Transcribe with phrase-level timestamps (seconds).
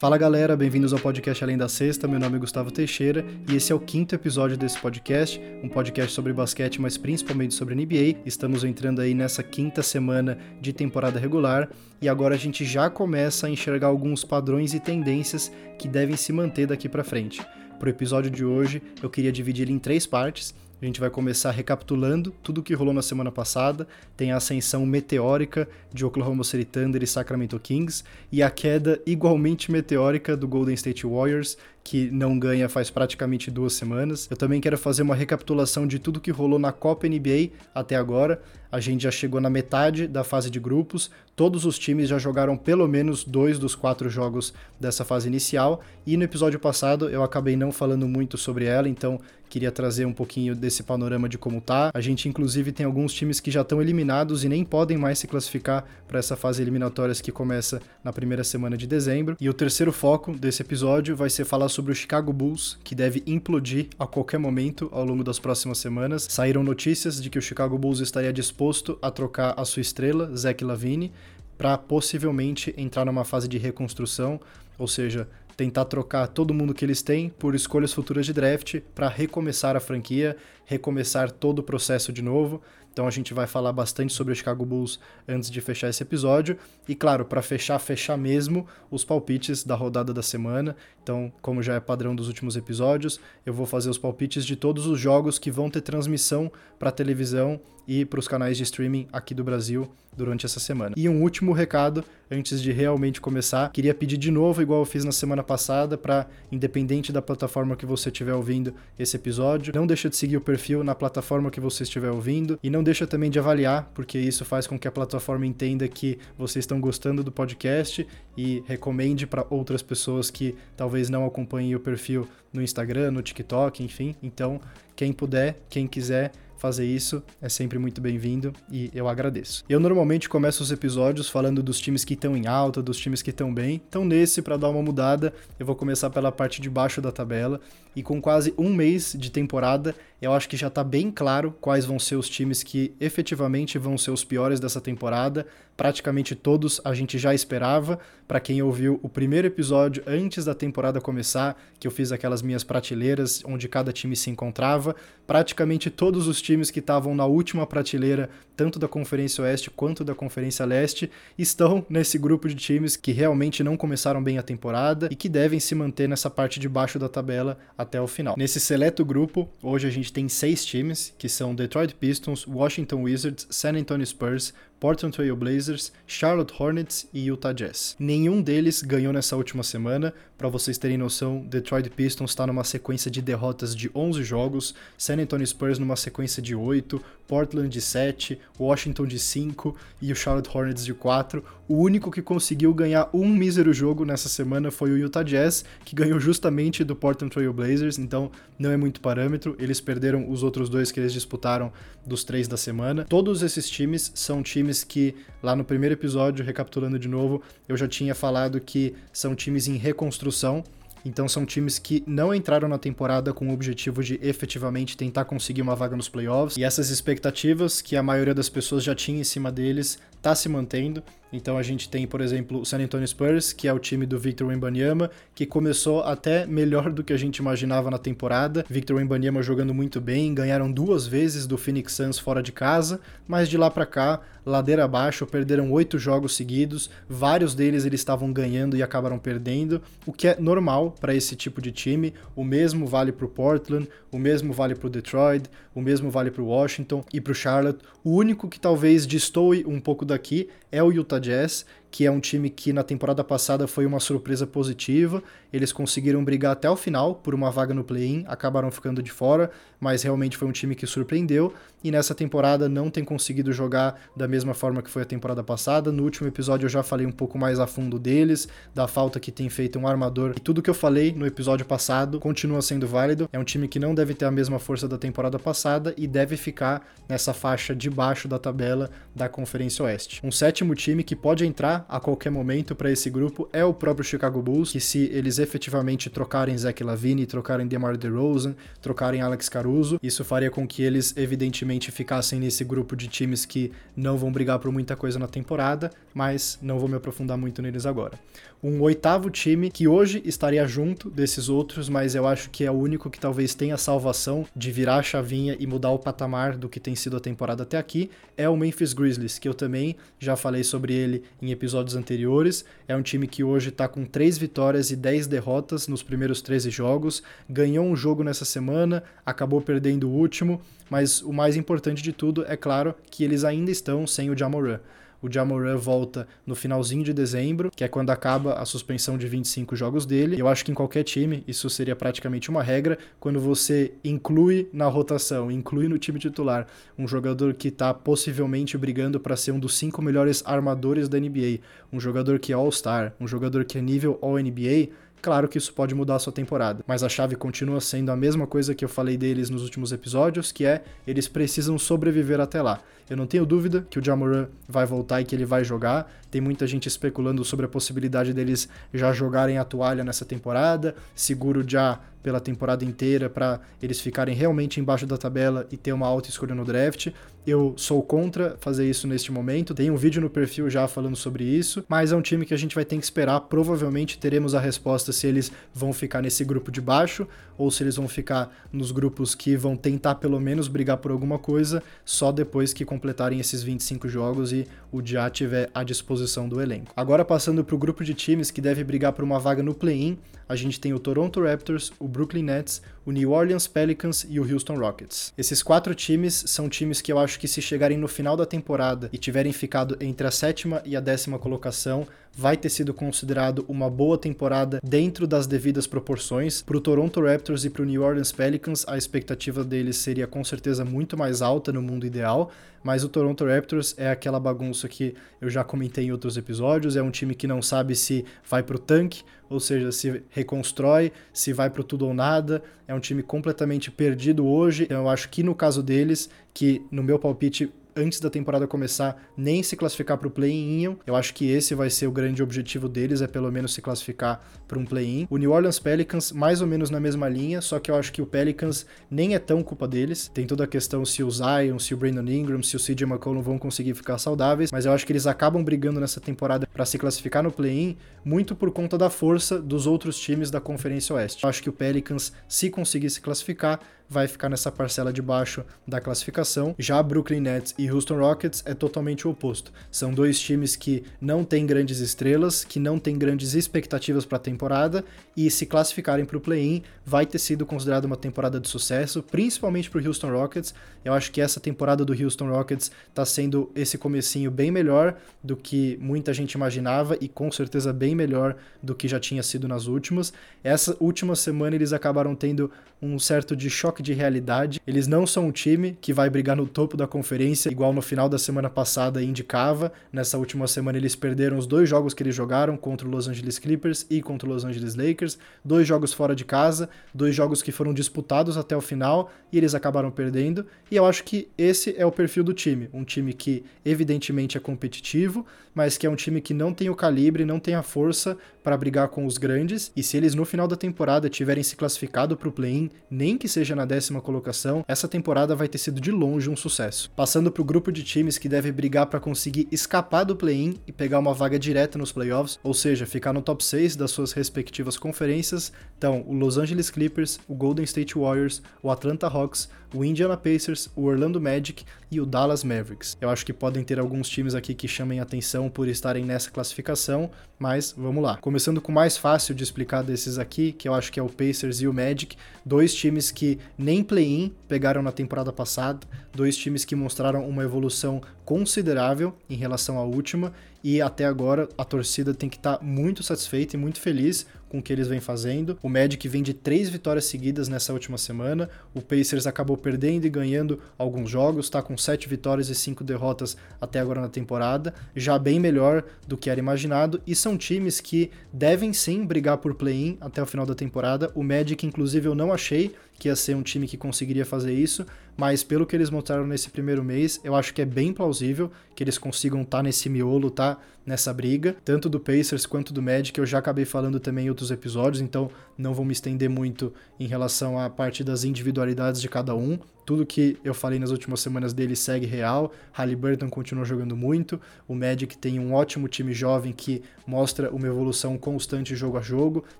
[0.00, 2.08] Fala galera, bem-vindos ao podcast Além da Sexta.
[2.08, 6.14] Meu nome é Gustavo Teixeira e esse é o quinto episódio desse podcast, um podcast
[6.14, 8.18] sobre basquete, mas principalmente sobre NBA.
[8.24, 11.68] Estamos entrando aí nessa quinta semana de temporada regular
[12.00, 16.32] e agora a gente já começa a enxergar alguns padrões e tendências que devem se
[16.32, 17.46] manter daqui para frente.
[17.78, 20.54] Para o episódio de hoje, eu queria dividir ele em três partes.
[20.80, 23.86] A gente vai começar recapitulando tudo o que rolou na semana passada.
[24.16, 28.02] Tem a ascensão meteórica de Oklahoma City Thunder e Sacramento Kings
[28.32, 33.74] e a queda igualmente meteórica do Golden State Warriors, que não ganha faz praticamente duas
[33.74, 34.26] semanas.
[34.30, 38.40] Eu também quero fazer uma recapitulação de tudo que rolou na Copa NBA até agora.
[38.72, 42.56] A gente já chegou na metade da fase de grupos, todos os times já jogaram
[42.56, 47.56] pelo menos dois dos quatro jogos dessa fase inicial, e no episódio passado eu acabei
[47.56, 51.90] não falando muito sobre ela, então queria trazer um pouquinho desse panorama de como tá.
[51.92, 55.26] A gente inclusive tem alguns times que já estão eliminados e nem podem mais se
[55.26, 59.36] classificar para essa fase eliminatórias que começa na primeira semana de dezembro.
[59.40, 63.24] E o terceiro foco desse episódio vai ser falar sobre o Chicago Bulls, que deve
[63.26, 66.28] implodir a qualquer momento ao longo das próximas semanas.
[66.30, 68.59] Saíram notícias de que o Chicago Bulls estaria disposto
[69.00, 71.12] a trocar a sua estrela, Zach Lavine,
[71.56, 74.38] para possivelmente entrar numa fase de reconstrução,
[74.78, 79.08] ou seja, tentar trocar todo mundo que eles têm por escolhas futuras de draft para
[79.08, 80.36] recomeçar a franquia,
[80.66, 82.60] recomeçar todo o processo de novo.
[83.00, 86.58] Então a gente vai falar bastante sobre o Chicago Bulls antes de fechar esse episódio.
[86.86, 90.76] E claro, para fechar, fechar mesmo os palpites da rodada da semana.
[91.02, 94.86] Então, como já é padrão dos últimos episódios, eu vou fazer os palpites de todos
[94.86, 99.34] os jogos que vão ter transmissão para televisão e para os canais de streaming aqui
[99.34, 100.94] do Brasil durante essa semana.
[100.96, 105.04] E um último recado antes de realmente começar, queria pedir de novo, igual eu fiz
[105.04, 110.08] na semana passada, para independente da plataforma que você estiver ouvindo esse episódio, não deixa
[110.08, 113.38] de seguir o perfil na plataforma que você estiver ouvindo e não deixa também de
[113.38, 118.04] avaliar, porque isso faz com que a plataforma entenda que vocês estão gostando do podcast
[118.36, 123.84] e recomende para outras pessoas que talvez não acompanhem o perfil no Instagram, no TikTok,
[123.84, 124.16] enfim.
[124.20, 124.60] Então,
[124.96, 129.64] quem puder, quem quiser, fazer isso é sempre muito bem-vindo e eu agradeço.
[129.66, 133.30] Eu normalmente começo os episódios falando dos times que estão em alta, dos times que
[133.30, 133.80] estão bem.
[133.88, 137.60] Então, nesse, para dar uma mudada, eu vou começar pela parte de baixo da tabela.
[137.96, 141.84] E com quase um mês de temporada, eu acho que já está bem claro quais
[141.84, 145.46] vão ser os times que efetivamente vão ser os piores dessa temporada.
[145.76, 147.98] Praticamente todos a gente já esperava.
[148.28, 152.62] Para quem ouviu o primeiro episódio antes da temporada começar, que eu fiz aquelas minhas
[152.62, 154.94] prateleiras onde cada time se encontrava,
[155.26, 160.14] praticamente todos os times que estavam na última prateleira, tanto da Conferência Oeste quanto da
[160.14, 165.16] Conferência Leste, estão nesse grupo de times que realmente não começaram bem a temporada e
[165.16, 168.34] que devem se manter nessa parte de baixo da tabela até o final.
[168.36, 173.46] Nesse seleto grupo, hoje a gente tem seis times, que são Detroit Pistons, Washington Wizards,
[173.50, 177.94] San Antonio Spurs, Portland Trail Blazers, Charlotte Hornets e Utah Jazz.
[177.98, 180.12] Nenhum deles ganhou nessa última semana.
[180.38, 185.18] Para vocês terem noção, Detroit Pistons está numa sequência de derrotas de 11 jogos, San
[185.18, 186.98] Antonio Spurs numa sequência de 8,
[187.28, 191.44] Portland de 7, Washington de 5 e o Charlotte Hornets de 4.
[191.68, 195.94] O único que conseguiu ganhar um mísero jogo nessa semana foi o Utah Jazz, que
[195.94, 199.54] ganhou justamente do Portland Trail Blazers, então não é muito parâmetro.
[199.58, 201.70] Eles perderam os outros dois que eles disputaram
[202.04, 203.04] dos três da semana.
[203.04, 207.88] Todos esses times são times que, lá no primeiro episódio, recapitulando de novo, eu já
[207.88, 210.62] tinha falado que são times em reconstrução.
[211.04, 215.62] Então são times que não entraram na temporada com o objetivo de efetivamente tentar conseguir
[215.62, 216.56] uma vaga nos playoffs.
[216.56, 220.48] E essas expectativas que a maioria das pessoas já tinha em cima deles tá se
[220.48, 221.02] mantendo.
[221.32, 224.18] Então a gente tem, por exemplo, o San Antonio Spurs, que é o time do
[224.18, 228.64] Victor Wembanyama, que começou até melhor do que a gente imaginava na temporada.
[228.68, 233.48] Victor Wembanyama jogando muito bem, ganharam duas vezes do Phoenix Suns fora de casa, mas
[233.48, 238.76] de lá para cá, ladeira abaixo, perderam oito jogos seguidos, vários deles eles estavam ganhando
[238.76, 242.12] e acabaram perdendo, o que é normal para esse tipo de time.
[242.34, 246.30] O mesmo vale para o Portland, o mesmo vale para o Detroit, o mesmo vale
[246.30, 247.84] para o Washington e para o Charlotte.
[248.02, 252.20] O único que talvez destoe um pouco daqui é o Utah Jazz, que é um
[252.20, 255.22] time que na temporada passada foi uma surpresa positiva.
[255.52, 259.50] Eles conseguiram brigar até o final por uma vaga no play-in, acabaram ficando de fora,
[259.80, 264.28] mas realmente foi um time que surpreendeu e nessa temporada não tem conseguido jogar da
[264.28, 265.90] mesma forma que foi a temporada passada.
[265.90, 269.32] No último episódio eu já falei um pouco mais a fundo deles, da falta que
[269.32, 270.34] tem feito um armador.
[270.36, 273.28] E tudo que eu falei no episódio passado continua sendo válido.
[273.32, 276.36] É um time que não deve ter a mesma força da temporada passada e deve
[276.36, 280.20] ficar nessa faixa de baixo da tabela da Conferência Oeste.
[280.22, 284.04] Um sétimo time que pode entrar a qualquer momento para esse grupo é o próprio
[284.04, 289.98] Chicago Bulls, que se eles efetivamente trocarem Zach Lavine, trocarem DeMar DeRozan, trocarem Alex Caruso,
[290.02, 294.58] isso faria com que eles evidentemente ficassem nesse grupo de times que não vão brigar
[294.58, 298.18] por muita coisa na temporada, mas não vou me aprofundar muito neles agora.
[298.62, 302.74] Um oitavo time que hoje estaria junto desses outros, mas eu acho que é o
[302.74, 306.78] único que talvez tenha salvação de virar a chavinha e mudar o patamar do que
[306.78, 310.62] tem sido a temporada até aqui, é o Memphis Grizzlies, que eu também já falei
[310.62, 312.64] sobre ele em episódios anteriores.
[312.86, 316.70] É um time que hoje está com 3 vitórias e 10 derrotas nos primeiros 13
[316.70, 322.12] jogos, ganhou um jogo nessa semana, acabou perdendo o último, mas o mais importante de
[322.12, 324.80] tudo é claro que eles ainda estão sem o Jamoran
[325.22, 329.76] o Jamoran volta no finalzinho de dezembro, que é quando acaba a suspensão de 25
[329.76, 330.40] jogos dele.
[330.40, 332.98] Eu acho que em qualquer time isso seria praticamente uma regra.
[333.18, 336.66] Quando você inclui na rotação, inclui no time titular
[336.98, 341.60] um jogador que está possivelmente brigando para ser um dos cinco melhores armadores da NBA,
[341.92, 344.90] um jogador que é All-Star, um jogador que é nível All-NBA,
[345.22, 348.46] Claro que isso pode mudar a sua temporada, mas a chave continua sendo a mesma
[348.46, 352.80] coisa que eu falei deles nos últimos episódios, que é eles precisam sobreviver até lá.
[353.10, 356.08] Eu não tenho dúvida que o Jamoran vai voltar e que ele vai jogar.
[356.30, 361.64] Tem muita gente especulando sobre a possibilidade deles já jogarem a toalha nessa temporada, seguro
[361.68, 366.28] já pela temporada inteira para eles ficarem realmente embaixo da tabela e ter uma alta
[366.28, 367.08] escolha no draft.
[367.46, 369.74] Eu sou contra fazer isso neste momento.
[369.74, 372.56] Tem um vídeo no perfil já falando sobre isso, mas é um time que a
[372.56, 373.40] gente vai ter que esperar.
[373.40, 377.96] Provavelmente teremos a resposta se eles vão ficar nesse grupo de baixo ou se eles
[377.96, 382.74] vão ficar nos grupos que vão tentar pelo menos brigar por alguma coisa só depois
[382.74, 386.92] que completarem esses 25 jogos e o Já tiver à disposição do elenco.
[386.94, 390.18] Agora passando para o grupo de times que deve brigar por uma vaga no play-in,
[390.46, 394.52] a gente tem o Toronto Raptors, o Brooklyn Nets, o New Orleans Pelicans e o
[394.52, 395.32] Houston Rockets.
[395.36, 399.08] Esses quatro times são times que eu acho que se chegarem no final da temporada
[399.12, 403.90] e tiverem ficado entre a sétima e a décima colocação, vai ter sido considerado uma
[403.90, 406.62] boa temporada dentro das devidas proporções.
[406.62, 410.42] Para o Toronto Raptors e para o New Orleans Pelicans, a expectativa deles seria com
[410.44, 412.50] certeza muito mais alta no mundo ideal,
[412.82, 417.02] mas o Toronto Raptors é aquela bagunça que eu já comentei em outros episódios, é
[417.02, 421.52] um time que não sabe se vai para o tanque, ou seja, se reconstrói, se
[421.52, 425.42] vai para tudo ou nada, é um time completamente perdido hoje, então eu acho que
[425.42, 430.28] no caso deles, que no meu palpite antes da temporada começar, nem se classificar para
[430.28, 430.96] o play-in.
[431.06, 434.42] Eu acho que esse vai ser o grande objetivo deles, é pelo menos se classificar
[434.66, 435.26] para um play-in.
[435.30, 438.22] O New Orleans Pelicans, mais ou menos na mesma linha, só que eu acho que
[438.22, 440.30] o Pelicans nem é tão culpa deles.
[440.32, 443.42] Tem toda a questão se o Zion, se o Brandon Ingram, se o CJ McCollum
[443.42, 446.98] vão conseguir ficar saudáveis, mas eu acho que eles acabam brigando nessa temporada para se
[446.98, 451.44] classificar no play-in, muito por conta da força dos outros times da Conferência Oeste.
[451.44, 455.64] Eu acho que o Pelicans, se conseguir se classificar, vai ficar nessa parcela de baixo
[455.86, 456.74] da classificação.
[456.76, 459.72] Já Brooklyn Nets e Houston Rockets é totalmente o oposto.
[459.88, 464.40] São dois times que não têm grandes estrelas, que não têm grandes expectativas para a
[464.40, 465.04] temporada
[465.36, 469.88] e se classificarem para o play-in vai ter sido considerado uma temporada de sucesso, principalmente
[469.88, 470.74] para o Houston Rockets.
[471.04, 475.56] Eu acho que essa temporada do Houston Rockets está sendo esse comecinho bem melhor do
[475.56, 479.86] que muita gente imaginava e com certeza bem melhor do que já tinha sido nas
[479.86, 480.32] últimas.
[480.64, 482.70] Essa última semana eles acabaram tendo
[483.00, 484.80] um certo de choque de realidade.
[484.86, 488.28] Eles não são um time que vai brigar no topo da conferência, igual no final
[488.28, 489.92] da semana passada indicava.
[490.12, 493.58] Nessa última semana eles perderam os dois jogos que eles jogaram contra o Los Angeles
[493.58, 497.72] Clippers e contra o Los Angeles Lakers, dois jogos fora de casa, dois jogos que
[497.72, 500.66] foram disputados até o final e eles acabaram perdendo.
[500.90, 504.60] E eu acho que esse é o perfil do time, um time que evidentemente é
[504.60, 508.36] competitivo, mas que é um time que não tem o calibre, não tem a força
[508.62, 509.90] para brigar com os grandes.
[509.96, 513.48] E se eles no final da temporada tiverem se classificado para o play-in, nem que
[513.48, 517.10] seja na décima colocação, essa temporada vai ter sido de longe um sucesso.
[517.16, 520.92] Passando para o grupo de times que deve brigar para conseguir escapar do play-in e
[520.92, 524.96] pegar uma vaga direta nos playoffs, ou seja, ficar no top 6 das suas respectivas
[524.96, 530.36] conferências, então o Los Angeles Clippers, o Golden State Warriors, o Atlanta Hawks, o Indiana
[530.36, 533.16] Pacers, o Orlando Magic e o Dallas Mavericks.
[533.20, 537.30] Eu acho que podem ter alguns times aqui que chamem atenção por estarem nessa classificação,
[537.58, 538.36] mas vamos lá.
[538.38, 541.28] Começando com o mais fácil de explicar desses aqui, que eu acho que é o
[541.28, 546.00] Pacers e o Magic, dois times que nem play-in pegaram na temporada passada,
[546.32, 551.84] dois times que mostraram uma evolução considerável em relação à última e até agora a
[551.84, 555.20] torcida tem que estar tá muito satisfeita e muito feliz com o que eles vêm
[555.20, 555.76] fazendo.
[555.82, 558.70] O Magic vem de três vitórias seguidas nessa última semana.
[558.94, 563.56] O Pacers acabou perdendo e ganhando alguns jogos, está com sete vitórias e cinco derrotas
[563.80, 567.20] até agora na temporada, já bem melhor do que era imaginado.
[567.26, 571.30] E são times que devem sim brigar por play-in até o final da temporada.
[571.34, 575.04] O Magic, inclusive, eu não achei que ia ser um time que conseguiria fazer isso,
[575.40, 579.02] mas pelo que eles mostraram nesse primeiro mês, eu acho que é bem plausível que
[579.02, 580.76] eles consigam estar tá nesse miolo, tá?
[581.06, 584.70] Nessa briga, tanto do Pacers quanto do Magic, eu já acabei falando também em outros
[584.70, 589.54] episódios, então não vou me estender muito em relação à parte das individualidades de cada
[589.54, 589.78] um.
[590.04, 592.70] Tudo que eu falei nas últimas semanas dele segue real.
[592.92, 594.60] Halliburton continua jogando muito.
[594.86, 599.64] O Magic tem um ótimo time jovem que mostra uma evolução constante jogo a jogo.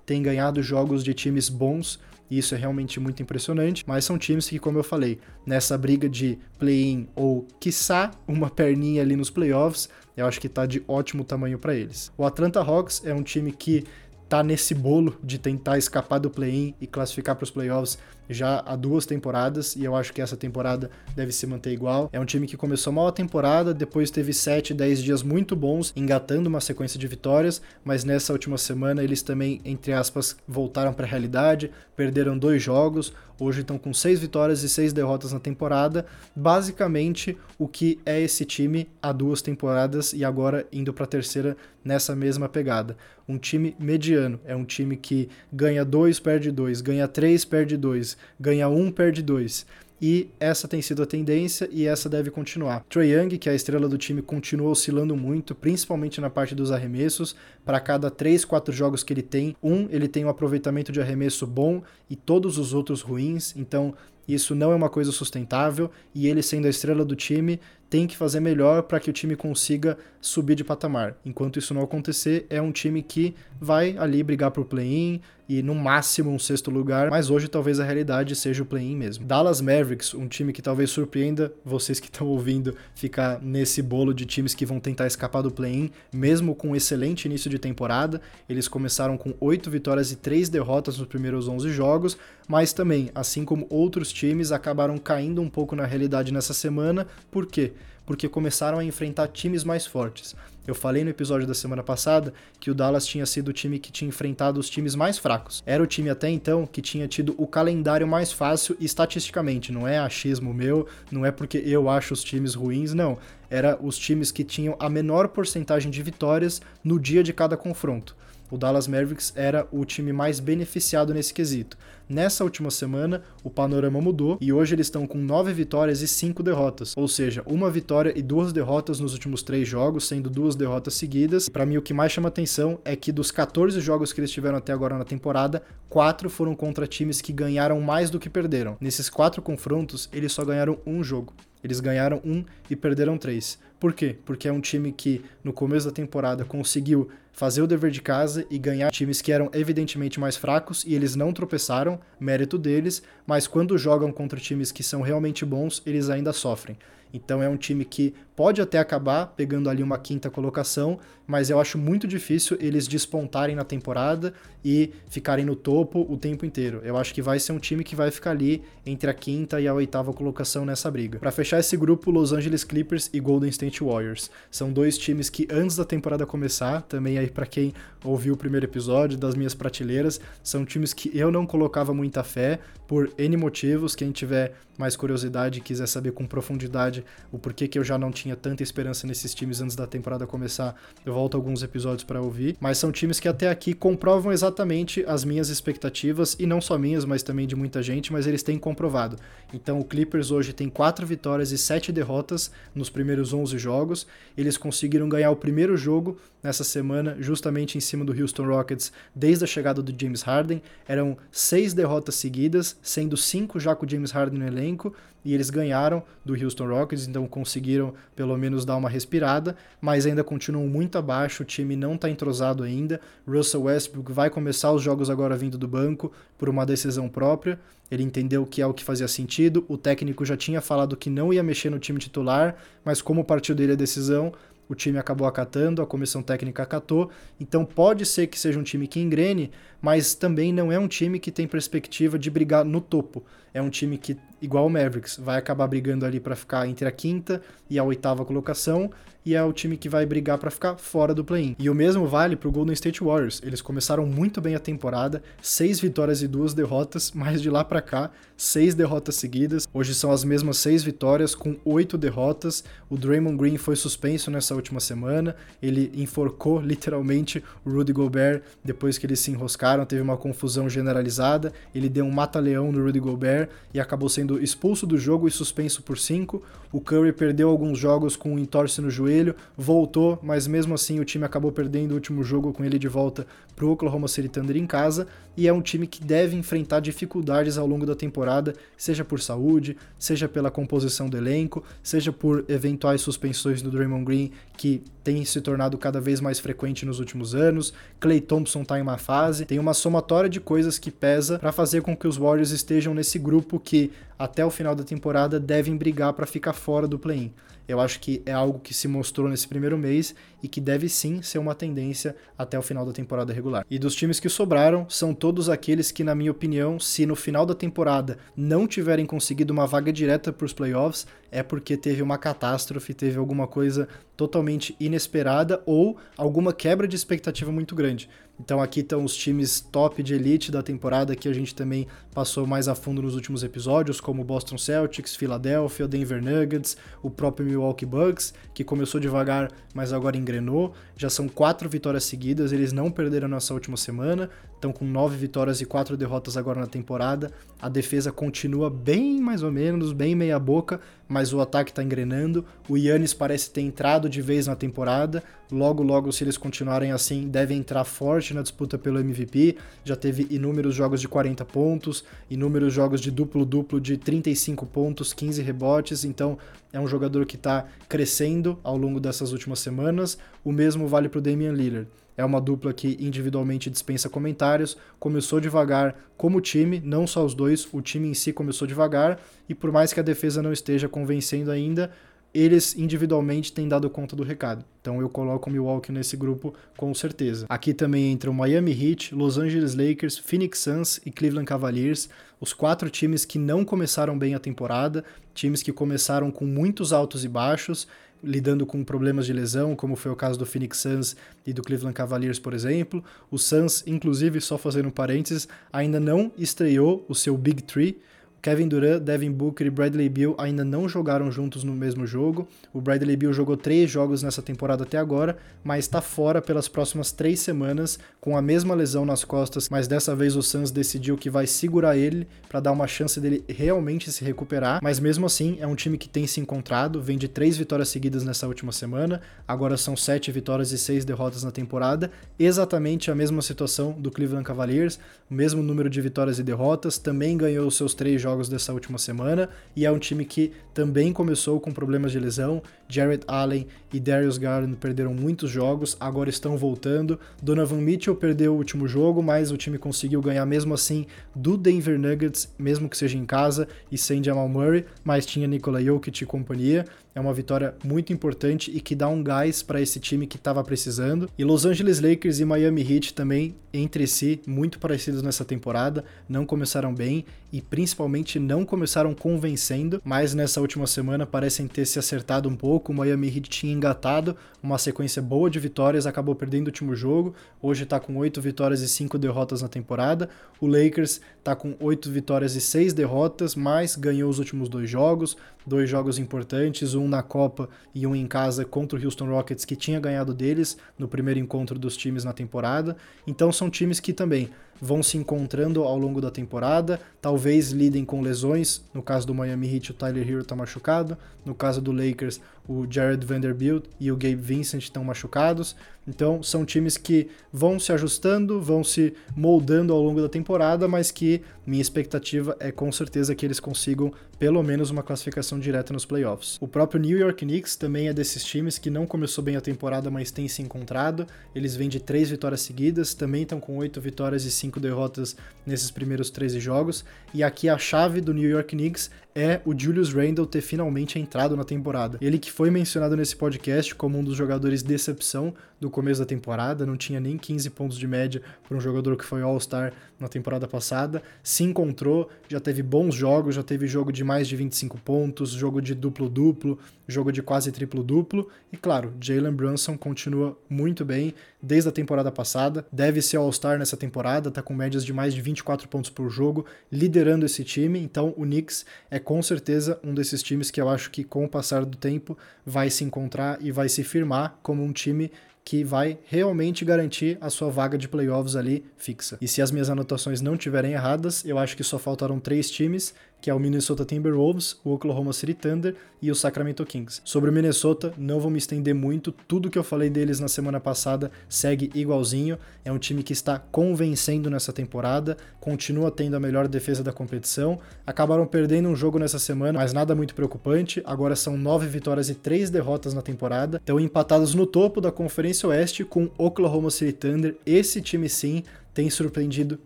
[0.07, 1.99] Tem ganhado jogos de times bons
[2.31, 3.83] e isso é realmente muito impressionante.
[3.85, 9.01] Mas são times que, como eu falei, nessa briga de play-in ou quiçá uma perninha
[9.01, 12.09] ali nos playoffs, eu acho que tá de ótimo tamanho para eles.
[12.17, 13.83] O Atlanta Hawks é um time que
[14.29, 17.99] tá nesse bolo de tentar escapar do play-in e classificar para os playoffs
[18.33, 22.09] já há duas temporadas e eu acho que essa temporada deve se manter igual.
[22.11, 25.93] É um time que começou mal a temporada, depois teve 7, 10 dias muito bons,
[25.95, 31.05] engatando uma sequência de vitórias, mas nessa última semana eles também, entre aspas, voltaram para
[31.05, 36.05] a realidade, perderam dois jogos, hoje estão com seis vitórias e seis derrotas na temporada,
[36.35, 41.57] basicamente o que é esse time há duas temporadas e agora indo para a terceira
[41.83, 42.95] nessa mesma pegada.
[43.27, 48.17] Um time mediano, é um time que ganha dois, perde dois, ganha três, perde dois,
[48.39, 49.65] ganha um, perde dois.
[50.01, 52.83] E essa tem sido a tendência e essa deve continuar.
[52.89, 56.71] Trae Young, que é a estrela do time, continua oscilando muito, principalmente na parte dos
[56.71, 57.35] arremessos.
[57.63, 61.45] Para cada 3, 4 jogos que ele tem, um ele tem um aproveitamento de arremesso
[61.45, 63.55] bom e todos os outros ruins.
[63.55, 63.93] Então,
[64.27, 68.17] isso não é uma coisa sustentável e ele, sendo a estrela do time, tem que
[68.17, 71.15] fazer melhor para que o time consiga subir de patamar.
[71.25, 75.75] Enquanto isso não acontecer, é um time que vai ali brigar por play-in e no
[75.75, 79.25] máximo um sexto lugar, mas hoje talvez a realidade seja o play-in mesmo.
[79.25, 84.25] Dallas Mavericks, um time que talvez surpreenda vocês que estão ouvindo ficar nesse bolo de
[84.25, 88.19] times que vão tentar escapar do play-in, mesmo com um excelente início de temporada.
[88.49, 93.45] Eles começaram com 8 vitórias e 3 derrotas nos primeiros 11 jogos, mas também, assim
[93.45, 97.05] como outros times, acabaram caindo um pouco na realidade nessa semana.
[97.29, 97.73] Por quê?
[98.11, 100.35] Porque começaram a enfrentar times mais fortes.
[100.67, 103.89] Eu falei no episódio da semana passada que o Dallas tinha sido o time que
[103.89, 105.63] tinha enfrentado os times mais fracos.
[105.65, 109.71] Era o time até então que tinha tido o calendário mais fácil estatisticamente.
[109.71, 113.17] Não é achismo meu, não é porque eu acho os times ruins, não.
[113.49, 118.13] Era os times que tinham a menor porcentagem de vitórias no dia de cada confronto
[118.51, 121.77] o Dallas Mavericks era o time mais beneficiado nesse quesito.
[122.07, 126.43] Nessa última semana, o panorama mudou e hoje eles estão com 9 vitórias e 5
[126.43, 130.95] derrotas, ou seja, uma vitória e duas derrotas nos últimos três jogos, sendo duas derrotas
[130.95, 131.47] seguidas.
[131.47, 134.57] Para mim, o que mais chama atenção é que dos 14 jogos que eles tiveram
[134.57, 138.75] até agora na temporada, quatro foram contra times que ganharam mais do que perderam.
[138.81, 141.33] Nesses quatro confrontos, eles só ganharam um jogo.
[141.63, 143.59] Eles ganharam um e perderam três.
[143.79, 144.17] Por quê?
[144.25, 148.45] Porque é um time que no começo da temporada conseguiu fazer o dever de casa
[148.49, 153.47] e ganhar times que eram evidentemente mais fracos e eles não tropeçaram, mérito deles, mas
[153.47, 156.77] quando jogam contra times que são realmente bons, eles ainda sofrem.
[157.13, 160.99] Então é um time que pode até acabar pegando ali uma quinta colocação,
[161.31, 164.33] mas eu acho muito difícil eles despontarem na temporada
[164.65, 166.81] e ficarem no topo o tempo inteiro.
[166.83, 169.65] Eu acho que vai ser um time que vai ficar ali entre a quinta e
[169.65, 171.19] a oitava colocação nessa briga.
[171.19, 174.29] Para fechar esse grupo, Los Angeles Clippers e Golden State Warriors.
[174.51, 177.73] São dois times que antes da temporada começar, também aí para quem
[178.03, 182.59] ouviu o primeiro episódio das minhas prateleiras, são times que eu não colocava muita fé
[182.87, 187.79] por N motivos, quem tiver mais curiosidade e quiser saber com profundidade o porquê que
[187.79, 191.61] eu já não tinha tanta esperança nesses times antes da temporada começar, eu volto alguns
[191.61, 192.57] episódios para ouvir.
[192.59, 197.05] Mas são times que até aqui comprovam exatamente as minhas expectativas, e não só minhas,
[197.05, 199.17] mas também de muita gente, mas eles têm comprovado.
[199.53, 204.07] Então o Clippers hoje tem 4 vitórias e 7 derrotas nos primeiros 11 jogos.
[204.35, 209.43] Eles conseguiram ganhar o primeiro jogo nessa semana, justamente em cima do Houston Rockets, desde
[209.43, 210.61] a chegada do James Harden.
[210.87, 214.93] Eram seis derrotas seguidas, sendo cinco já com o James Harden no elenco,
[215.23, 220.23] e eles ganharam do Houston Rockets, então conseguiram pelo menos dar uma respirada, mas ainda
[220.23, 222.99] continuam muito abaixo, o time não está entrosado ainda.
[223.27, 227.59] Russell Westbrook vai começar os jogos agora vindo do banco por uma decisão própria.
[227.91, 229.65] Ele entendeu que é o que fazia sentido.
[229.67, 232.55] O técnico já tinha falado que não ia mexer no time titular,
[232.85, 234.31] mas como partiu dele a decisão,
[234.71, 237.11] o time acabou acatando, a comissão técnica acatou.
[237.37, 239.51] Então pode ser que seja um time que engrene,
[239.81, 243.21] mas também não é um time que tem perspectiva de brigar no topo.
[243.53, 246.91] É um time que, igual o Mavericks, vai acabar brigando ali para ficar entre a
[246.91, 248.89] quinta e a oitava colocação,
[249.25, 251.55] e é o time que vai brigar para ficar fora do play-in.
[251.59, 253.41] E o mesmo vale para o Golden State Warriors.
[253.43, 257.81] Eles começaram muito bem a temporada, seis vitórias e duas derrotas, mas de lá para
[257.81, 259.67] cá, seis derrotas seguidas.
[259.71, 262.63] Hoje são as mesmas seis vitórias com oito derrotas.
[262.89, 265.35] O Draymond Green foi suspenso nessa última semana.
[265.61, 269.85] Ele enforcou literalmente o Rudy Gobert depois que eles se enroscaram.
[269.85, 271.53] Teve uma confusão generalizada.
[271.73, 275.83] Ele deu um mata-leão no Rudy Gobert e acabou sendo expulso do jogo e suspenso
[275.83, 276.41] por 5.
[276.71, 279.10] O Curry perdeu alguns jogos com um entorse no joelho,
[279.57, 283.25] voltou, mas mesmo assim o time acabou perdendo o último jogo com ele de volta
[283.55, 285.07] para o Oklahoma City Thunder em casa.
[285.37, 289.77] E é um time que deve enfrentar dificuldades ao longo da temporada, seja por saúde,
[289.97, 295.39] seja pela composição do elenco, seja por eventuais suspensões do Draymond Green, que tem se
[295.41, 297.73] tornado cada vez mais frequente nos últimos anos.
[297.99, 301.81] Clay Thompson está em uma fase, tem uma somatória de coisas que pesa para fazer
[301.81, 306.13] com que os Warriors estejam nesse grupo que até o final da temporada devem brigar
[306.13, 307.31] para ficar fora do play-in.
[307.71, 310.13] Eu acho que é algo que se mostrou nesse primeiro mês
[310.43, 313.65] e que deve sim ser uma tendência até o final da temporada regular.
[313.69, 317.45] E dos times que sobraram, são todos aqueles que, na minha opinião, se no final
[317.45, 322.17] da temporada não tiverem conseguido uma vaga direta para os playoffs, é porque teve uma
[322.17, 323.87] catástrofe, teve alguma coisa
[324.17, 328.09] totalmente inesperada ou alguma quebra de expectativa muito grande.
[328.43, 332.47] Então aqui estão os times top de elite da temporada que a gente também passou
[332.47, 337.85] mais a fundo nos últimos episódios, como Boston Celtics, Philadelphia, Denver Nuggets, o próprio Milwaukee
[337.85, 340.73] Bucks, que começou devagar, mas agora engrenou.
[340.97, 345.61] Já são quatro vitórias seguidas, eles não perderam nessa última semana, estão com nove vitórias
[345.61, 347.31] e quatro derrotas agora na temporada.
[347.61, 352.43] A defesa continua bem mais ou menos, bem meia boca, mas o ataque está engrenando.
[352.67, 355.23] O Yannis parece ter entrado de vez na temporada.
[355.51, 359.57] Logo, logo, se eles continuarem assim, devem entrar forte na disputa pelo MVP.
[359.83, 365.41] Já teve inúmeros jogos de 40 pontos, inúmeros jogos de duplo-duplo de 35 pontos, 15
[365.41, 366.05] rebotes.
[366.05, 366.37] Então,
[366.71, 370.17] é um jogador que está crescendo ao longo dessas últimas semanas.
[370.41, 371.89] O mesmo vale para o Damian Lillard.
[372.15, 374.77] É uma dupla que individualmente dispensa comentários.
[374.99, 379.19] Começou devagar como time, não só os dois, o time em si começou devagar.
[379.49, 381.91] E por mais que a defesa não esteja convencendo ainda,
[382.33, 384.63] eles individualmente têm dado conta do recado.
[384.81, 387.45] Então eu coloco o Milwaukee nesse grupo com certeza.
[387.49, 392.09] Aqui também entram Miami Heat, Los Angeles Lakers, Phoenix Suns e Cleveland Cavaliers,
[392.39, 397.23] os quatro times que não começaram bem a temporada, times que começaram com muitos altos
[397.23, 397.87] e baixos,
[398.23, 401.95] lidando com problemas de lesão, como foi o caso do Phoenix Suns e do Cleveland
[401.95, 403.03] Cavaliers, por exemplo.
[403.29, 407.99] O Suns, inclusive, só fazendo parênteses, ainda não estreou o seu Big Three,
[408.41, 412.47] Kevin Durant, Devin Booker e Bradley Beal ainda não jogaram juntos no mesmo jogo.
[412.73, 417.11] O Bradley Beal jogou três jogos nessa temporada até agora, mas está fora pelas próximas
[417.11, 419.69] três semanas com a mesma lesão nas costas.
[419.69, 423.43] Mas dessa vez o Suns decidiu que vai segurar ele para dar uma chance dele
[423.47, 424.79] realmente se recuperar.
[424.81, 428.23] Mas mesmo assim é um time que tem se encontrado, vem de três vitórias seguidas
[428.23, 429.21] nessa última semana.
[429.47, 434.45] Agora são sete vitórias e seis derrotas na temporada, exatamente a mesma situação do Cleveland
[434.45, 434.97] Cavaliers,
[435.29, 436.97] o mesmo número de vitórias e derrotas.
[436.97, 441.11] Também ganhou seus três jogos jogos dessa última semana e é um time que também
[441.11, 442.63] começou com problemas de lesão.
[442.87, 447.19] Jared Allen e Darius Garland perderam muitos jogos, agora estão voltando.
[447.41, 451.99] Donovan Mitchell perdeu o último jogo, mas o time conseguiu ganhar mesmo assim do Denver
[451.99, 456.25] Nuggets, mesmo que seja em casa e sem Jamal Murray, mas tinha Nikola Jokic e
[456.25, 456.85] companhia.
[457.13, 460.63] É uma vitória muito importante e que dá um gás para esse time que estava
[460.63, 461.29] precisando.
[461.37, 466.45] E Los Angeles Lakers e Miami Heat também entre si muito parecidos nessa temporada, não
[466.45, 472.47] começaram bem e principalmente não começaram convencendo, mas nessa última semana parecem ter se acertado
[472.47, 472.91] um pouco.
[472.91, 477.33] O Miami Heat tinha engatado uma sequência boa de vitórias, acabou perdendo o último jogo.
[477.61, 480.29] Hoje está com 8 vitórias e 5 derrotas na temporada.
[480.59, 485.35] O Lakers está com 8 vitórias e 6 derrotas, mas ganhou os últimos dois jogos,
[485.65, 489.75] dois jogos importantes, um na Copa e um em casa contra o Houston Rockets, que
[489.75, 492.95] tinha ganhado deles no primeiro encontro dos times na temporada.
[493.25, 494.49] Então são times que também
[494.81, 498.81] vão se encontrando ao longo da temporada, talvez lidem com lesões.
[498.91, 501.15] No caso do Miami Heat, o Tyler Hero está machucado.
[501.45, 505.75] No caso do Lakers, o Jared Vanderbilt e o Gabe Vincent estão machucados.
[506.07, 511.11] Então, são times que vão se ajustando, vão se moldando ao longo da temporada, mas
[511.11, 516.03] que minha expectativa é com certeza que eles consigam pelo menos uma classificação direta nos
[516.03, 516.57] playoffs.
[516.59, 520.09] O próprio New York Knicks também é desses times que não começou bem a temporada,
[520.09, 521.27] mas tem se encontrado.
[521.53, 525.91] Eles vêm de três vitórias seguidas, também estão com oito vitórias e cinco derrotas nesses
[525.91, 527.05] primeiros 13 jogos.
[527.31, 531.55] E aqui a chave do New York Knicks é o Julius Randle ter finalmente entrado
[531.55, 532.17] na temporada.
[532.21, 536.85] Ele que foi mencionado nesse podcast como um dos jogadores decepção do começo da temporada,
[536.85, 540.67] não tinha nem 15 pontos de média para um jogador que foi All-Star na temporada
[540.67, 545.49] passada, se encontrou, já teve bons jogos, já teve jogo de mais de 25 pontos,
[545.51, 551.89] jogo de duplo-duplo, jogo de quase triplo-duplo, e claro, Jalen Brunson continua muito bem desde
[551.89, 555.87] a temporada passada, deve ser All-Star nessa temporada, tá com médias de mais de 24
[555.87, 560.71] pontos por jogo, liderando esse time, então o Knicks é com certeza um desses times
[560.71, 564.03] que eu acho que com o passar do tempo vai se encontrar e vai se
[564.03, 565.31] firmar como um time
[565.63, 569.37] que vai realmente garantir a sua vaga de playoffs ali fixa.
[569.39, 573.13] E se as minhas anotações não tiverem erradas, eu acho que só faltaram três times
[573.41, 577.21] que é o Minnesota Timberwolves, o Oklahoma City Thunder e o Sacramento Kings.
[577.25, 580.79] Sobre o Minnesota, não vou me estender muito, tudo que eu falei deles na semana
[580.79, 582.59] passada segue igualzinho.
[582.85, 587.79] É um time que está convencendo nessa temporada, continua tendo a melhor defesa da competição.
[588.05, 591.01] Acabaram perdendo um jogo nessa semana, mas nada muito preocupante.
[591.05, 593.77] Agora são nove vitórias e três derrotas na temporada.
[593.77, 597.55] Estão empatados no topo da Conferência Oeste com Oklahoma City Thunder.
[597.65, 599.79] Esse time sim tem surpreendido